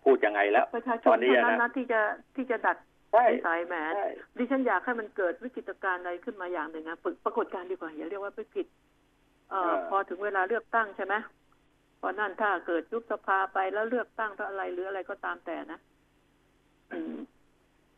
[0.04, 2.00] พูดยังไงแล้วประชาชตอนนนี้เท่าอะนั้นนะนะที่จะ
[2.36, 2.76] ที่จะดัด
[3.12, 4.08] ใช่นิสัยแหมใช่
[4.38, 8.66] ดิฉันอยากให้มันเกิดวิกฤตการณ์อะไรขึ้นมาอย่างหนึ่งนะปึกปรากฏการณ์ดีกว่าอย่าเรียกว่าวิกฤต
[9.50, 11.14] เอ่อพอถึงเวลาเลือกตั้งใช่ไหม
[12.00, 15.78] พอนั่นถ้าเกิดยุบสภาไปแล้วเลือกตั้งถ้าอะไรหรืออะไรก็ตามแต่นะ
[16.92, 17.16] อืม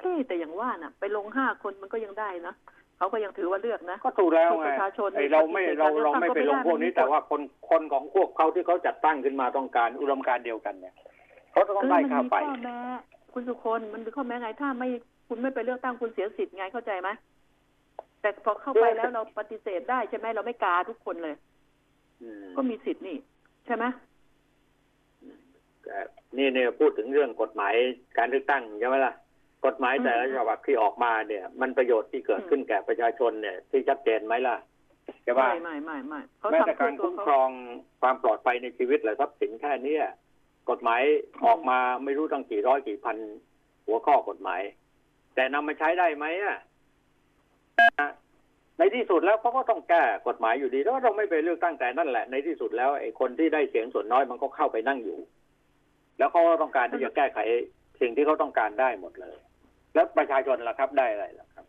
[0.01, 2.55] เอ๊ะแต่อย่างว่าน่ะ ไปลงห้าคนมันก็ยังได้นะ
[2.99, 7.41] เขาก็ยังถือว่าเลือกนะก็ถูกแล้วพวกไงประชาชนไอเราไม่ปฏิเสธเราการเลือกเราตั้งไม่ก็ไปไม่ลงได้พวกมันมีนี้ แต่กฎว่าคน
[7.71, 10.95] คนของพวกเขาที่เขาจัดตั้งขึ้นมาต้องการอุดมการณ์เดียวกันเนี่ย
[11.53, 12.79] เขาจะต้องคือได้มันค่ามีไปข้อแม้
[13.33, 14.89] คุณสุคนมันมีข้อแม้ไงถ้าไม่
[15.29, 17.09] คุณไม่ไปเลือกตั้งคุณเสียสิทธิ์ไงเข้าใจไหม
[18.21, 21.35] แต่พอเข้าไปแล้วเราปฏิเสธได้ใช่ไหมเราไม่กาทุกคนเลย
[22.23, 23.17] อืมก็มีสิทธิ์นี่
[23.67, 23.85] ใช่ไหม
[25.85, 25.99] แต่
[26.39, 27.75] นี่เนี่ยพูดถึงเรื่องกฎหมาย
[28.19, 29.15] การเลือกตั้งใช่ไหมล่ะ
[29.67, 34.57] กฎหมายแต่ละฉบับที่ออกมาเนี่ย มันประโยชน์ที่เกิดขึ้นแก่ประชาชนเนี่ยที่ชัดเจนไหมล่ะ
[35.25, 37.51] ใช่ปะไม่ไม่ไม่ไม่เขาแม้แต่ทำเพื่กาอรตัวคุ้มครเขาอง
[38.01, 40.05] ความปลอดภัยในชีวิตและทรัพย์สินแค่เนี้ย
[40.71, 41.03] กฎหมาย
[41.47, 43.17] ออกมาไม่รู้ตั้งกี่ร้อยกี่พัน
[43.87, 44.61] หัวข้อกฎหมาย
[45.35, 46.59] แต่นำมาใช้ได้ไหมอะ
[48.79, 55.19] ในที่สุดแล้วเขาก็ต้องแก้กฎหมายอยู่ดีแล้วเราไม่ไปเลือกตั้งแต่นั่นแหละ ในที่สุดแล้วไอ้คนที่ได้เสียงส่วนน้อยมันก็เข้าไปนั่งอยู่
[56.19, 57.39] แล้วเขาก็ต้องการที่จะแก้ไข
[58.01, 59.37] สิ่งที่เขาต้องการได้หมดเลย
[59.97, 61.67] แล้วประชาชนล่ะครับได้อะไรล่ะครับ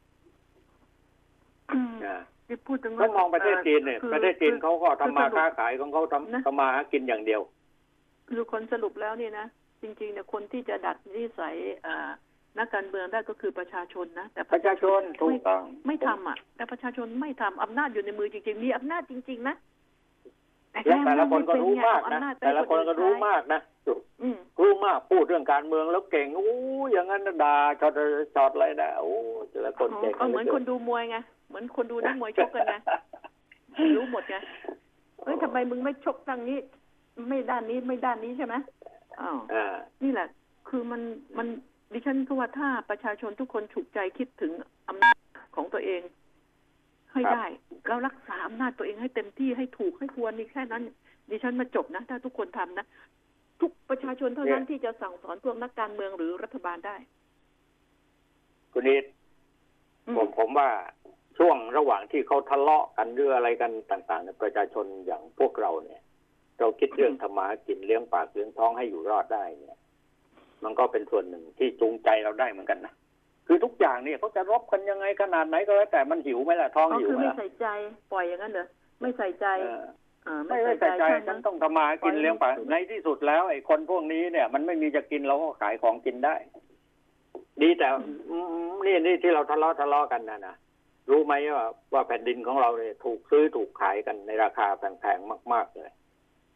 [1.71, 2.17] อืมอ่า
[2.47, 7.41] ที่พูดถึงต้องมองประเทศจีนเนี่ยคือประเทศจีนเขาก็ทำมาคือสรุปค้าขายของเขาทำนะทำมาหากินอย่างเดียว
[8.29, 9.45] คือคนสรุปแล้วเนี่ยนะ
[9.81, 11.55] จริงๆเนี่ยคนที่จะดัดนิสัย
[11.85, 12.09] อ่า
[12.57, 19.55] นักการเมืองได้ก็คือประชาชนนะ แต่ประชาชนถูกต้องไม่ทำอะ แต่ประชาชนไม่ทำอำนาจอยู่ในมือจริง ๆ มีอำนาจจริงๆนะ
[20.85, 23.61] และแต่ละคนก็รู้มากเอนะอำจไปแต่ละคนก็รู้ใช้มากนะ
[24.21, 26.51] อืมรู้มากพูดเรื่องการเมืองแล้วเก่งอู้
[26.91, 27.93] อย่างนั้นนะด่าชอด
[28.35, 29.13] ชอดอะไรนะโอ้
[29.51, 31.17] แต่ละคนเก่งก็เหมือนคนดูมวยไง
[31.49, 32.75] เหมือนคนดูนักมวยชกกันไง
[33.95, 34.35] รู้หมดไง
[35.23, 36.57] เฮ้ยทำไมมึงไม่ชกทางนี้
[37.29, 38.55] ไม่ด้านนี้ไม่ด้านนี้ใช่ไหม
[39.21, 39.73] อ้าวอ่า
[40.03, 40.27] นี่แหละ
[40.69, 41.01] คือมัน
[41.37, 41.47] มัน
[41.93, 44.51] ดิฉันก็ว่าถ้าประชาชนทุกคนฉุกใจคิดถึง
[44.87, 45.15] อำนาจ
[45.55, 46.01] ของตัวเอง
[47.17, 47.47] ให้ครับได้
[47.87, 50.83] แล้วรักษาอำนาจตัวเองให้เต็มที่ให้ถูกให้ควรนี่แค่นั้น
[51.29, 52.85] ดิฉันมาจบนะ ถ้าทุกคนทำนะ
[53.61, 56.95] ทุกประชาชนเท่านั้นที่จะสั่งสอนพวกนักการเมืองหรือรัฐบาลได้
[58.71, 59.05] คุณนิด
[60.05, 60.69] อืมผมผมว่า
[61.37, 66.01] ช่วงระหว่างที่เขาทะเลาะกันเรื่องอะไรกันต่างๆเนี่ยประชาชนอย่างพวกเราเนี่ย
[66.59, 69.79] เราคิดเรื่องธรรมาหากินเลี้ยงปากเลี้ยงท้องให้อยู่รอดได้เนี่ย
[70.63, 72.93] มันก็เป็นส่วนหนึ่งที่จูงใจเราได้เหมือนกันนะ
[73.47, 77.67] คือทุกอย่างเนี่ยเขาจะรบกันยังไงขนาดไหนก็แล้วแต่มันหิวไหมล่ะท้องก็หิวคือไหมไม่ล่ะใส่ใจ
[78.13, 78.65] ปล่อยอย่างนั้นเหรอ
[79.01, 79.83] ไม่ใส่ใจเออ
[80.25, 86.35] เออไม่ไม่ไม่ใส่ใส่ใจใจแค่ฉันั้นนต้องทำมาหากินเลี้ยงปากในที่สุดแล้ว ไอ้คนพวกนี้เนี่ย มันไม่มีจะกินเราก็ขายของกินได้
[87.61, 87.87] ดีแต่
[88.29, 88.37] อื
[88.67, 90.55] มนี่นี่ที่เราทะเลาะทะเลาะกันนะนะ
[91.09, 95.93] รู้ไหมว่าว่าแผ่นดินของเราเนี่ยถูกซื้อถูกขายกันในราคาแพงๆมาก ๆเลย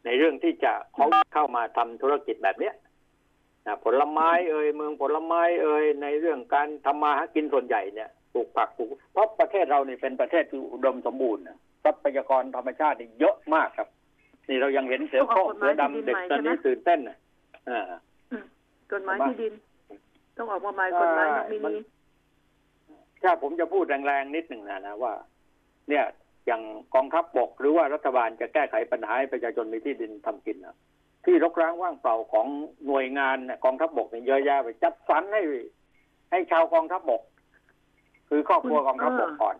[0.04, 2.74] ในเรื่องที่จะเขาเข้ามาทำธุรกิจแบบเนี้ย
[3.66, 13.88] นะผลไม้เอ่ยเมืองผลไม้เอ่ยในเรื่องการทำมาหากินส่วนใหญ่เนี่ยปลูกผักปลูกเพราะประเทศเรานี่เป็นประเทศที่อุดมสมบูรณ์นะทรัพยากรธรรมชาตินี่เยอะมากครับ
[14.48, 17.18] นี่เรายังเห็นเสือโคร่งเสือดำเด็กตอนนี้ตื่นเต้นนะ
[17.68, 17.82] อ่า
[18.30, 18.44] อืม
[18.92, 19.52] กฎหมายว่าที่ดิน
[20.36, 21.84] ต้องออกมาใหม่กฎหมายนอมิมันีน
[23.22, 25.12] ถ้าผมจะพูดแรงๆนิดหนึ่งนะนะว่า
[25.88, 26.04] เนี่ย
[26.46, 26.62] อย่าง
[26.94, 30.76] กองทัพบกหรือว่ารัฐบาลจะแก้ไขปัญหาให้ประชาชนมีที่ดินทำกินนะ
[31.24, 32.46] ที่รกร้างว่างเปล่าของ
[32.86, 35.42] หน่วยงานเนี่ยกองทัพบกเนี่ยเยอะแยะไปจัดสรรให้
[36.30, 37.22] ให้ชาวกองทัพบก
[38.28, 39.56] คือครอบครัวกองทัพบกก่อน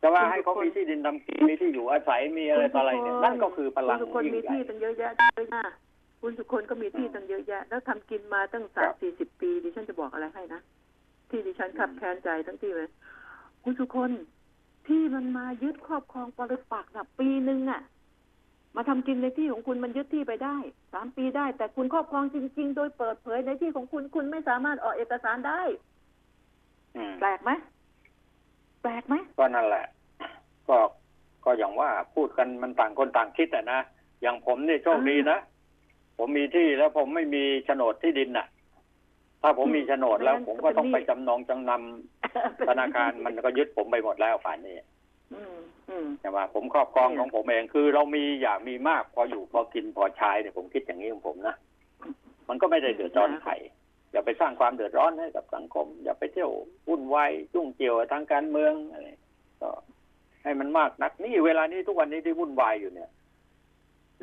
[0.00, 5.64] แต่ว่าให้เขามีที่ดินทำกินมีที่อยู่อาศัยมีอะไรต่ออะไรเนี่ยนั่นก็คือพลังคุณสุคนยิ่งมีใหญ่ที่ตั้งเยอะแยะเลยนะ
[6.22, 10.60] คุณสุคนก็มีที่ตั้งเยอะแยะ แล้วทำกินมาตั้งครัสามบสี่สิบปีดิฉันจะบอกอะไรให้นะ
[11.30, 12.88] ที่ดิฉันขับแค้นใจทั้งที่เลย
[13.64, 14.10] คุณสุคน
[14.88, 17.80] ที่มันมายึดครอบครองปรปักษ์น่ะปีหนึ่งอะ
[18.76, 20.56] มาทำกินในที่ของคุณมันยึดที่ไปได้
[20.92, 25.60] สามปีได้ แต่คุณครอบครองจริง ๆ โดยเปิดเผยในที่ของคุณคุณไม่สามารถออกเอกสารได้
[26.96, 27.50] อืมแปลกไหม
[28.82, 29.86] แปลกไหมก็นั่นแหละ
[30.68, 30.78] ก็
[31.44, 33.80] ก็อย่างว่าพูดกันมันต่างคนต่างคิดอะนะ
[34.22, 35.38] อย่างผมนี่โชคดีนะ
[36.18, 38.46] ผมมีที่แล้วผมไม่มีโฉนดที่ดินน่ะ
[39.42, 44.95] ถ้าผมมีโฉนดแล้ว ผมก็ต้องไปจำนองจำนำธนาคารมันก็ยึดผมไปหมดแล้วป่านนี้อืมอืม
[46.20, 51.54] ใช่ไหมผมครอบครองของผมเองคือเรามีอยากมีมากพออยู่พอกินพอใช้เนี่ยผมคิดอย่างนี้ของผมนะ
[52.48, 53.52] มันก็ไม่ได้เดือดร้อนใคร
[54.12, 56.50] อย่าไปสร้างความเดือดร้อนให้กับสังคม อย่าไปเที่ยว
[56.88, 59.08] วุ่นวายยุ่งเกี่ยวทางการเมืองอะไร
[59.60, 59.70] ก็
[60.44, 63.10] ให้มันมากนักนี่เวลานี้ทุกวันนี้ที่วุ่นวายอยู่เนี่ย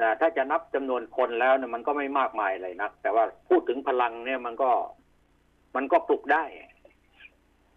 [0.02, 4.72] นะถ้าจะนับจำนวนคนแล้วเนี่ยมันก็ไม่มากมายเลยนะแต่ว่าพูดถึงพลังเนี่ยมันก็
[5.76, 6.44] มันก็ปลุกได้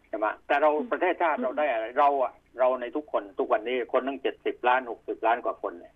[0.08, 5.94] ใช่ไหมแต่เราประเทศชาติเราได้อะไรเราอะ เราในทุกคนทุกวันนี้คนตั้งเจ็ดสิบล้านหกสิบล้านกว่าคนเนี่ย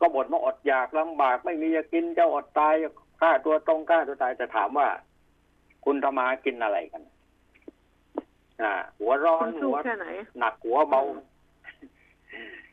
[0.00, 2.74] ก็บ่นว่าอดอยากลำบากไม่มีจะกินจะอดตาย
[3.20, 4.88] ฆ่าตัวตรงฆ่าตัวตายจะถามว่า
[5.84, 7.02] คุณทำมาหากินอะไรกัน
[8.62, 10.06] อ่า หัวร้อคุนณสู้หัวแค่ไหน
[10.38, 11.02] หนักหัวเบา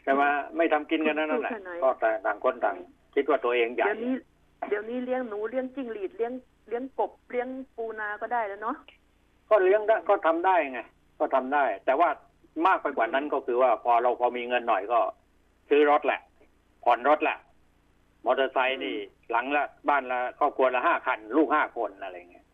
[0.04, 0.24] ใช่ไหม
[0.58, 2.78] ไม่ทำกินกันนั่นแหละคุณสู้แค่ไหนก็แต่ต่างคนต่าง
[3.16, 4.14] คิดว่าตัวเองใหญ่เดี๋ยวนี้
[4.70, 6.34] เดี๋ยวนี้เลี้ยงหนูเลี้ยงจิ้งหรีดเลี้ยง
[6.68, 8.76] เลี้ยงกบเลี้ยงปูนาก็ได้แล้วเนาะ
[9.50, 10.80] ก็เลี้ยงได้ก็ทำได้ไง
[11.20, 12.10] ก็ทำได้ แต่ว่า
[12.66, 15.00] มากไปกว่านั้นก็คือว่าพอเราพอมีเงินหน่อยก็
[15.70, 16.22] ซื้อรถแหละ
[16.84, 17.38] ผ่อนรถแหละ
[18.26, 18.96] มอเตอร์ไซค์นี่
[19.32, 22.46] หลังละบ้านละครอบครัวละห้าคัน ลูกห้าคนอะไรเงี้ย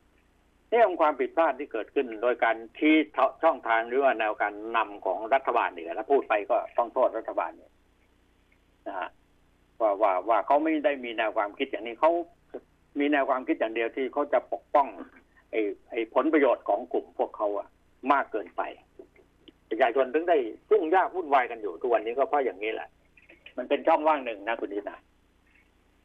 [0.71, 2.95] นี่เป็นความผิดพลาดที่เกิดขึ้น โดยการที่
[3.43, 7.71] ช่องทางหรือว่าแนวการนำของรัฐบาลนี่แหละถ้าพูดไปก็ต้องโทษรัฐบาลเนี่ย
[8.87, 9.09] นะฮะ
[9.81, 12.11] ว่าว่าว่าเขาไม่ได้มีแนวความคิดอย่างนี้เขา
[12.99, 14.87] มีแนวความคิดอย่างเดียวที่เขาจะปกป้อง
[15.51, 17.67] ไอ้ไอ้ผลประโยชน์ของกลุ่มพวกเขาอะ
[18.11, 18.61] มากเกินไป
[19.69, 20.37] ประชาชนถึงได้
[20.71, 22.87] ยุ่งยากวุ่นวายกันอยู่ทุกวันนี้ก็เพราะอย่างนี้แหละ
[23.57, 24.97] มันเป็นช่องว่างหนึ่งนะคุณนิดนะ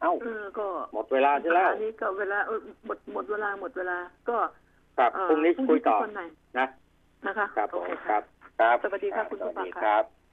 [0.01, 3.99] เอ้าเออก็หมดเวลาใช่แล้วอันนี้ก็เวลาเออหมดหมดเวลาหมดเวลา
[4.29, 4.37] ก็
[4.99, 6.23] ครับเอ่อพรุ่งนี้คุยต่อคนไหน
[6.59, 6.67] นะ
[7.27, 8.23] นะคะครับผโอมเคครัค่ะบ
[8.59, 10.22] ครับสวัสดีครับคุณสผู้วัสฟังดีค่ะครับ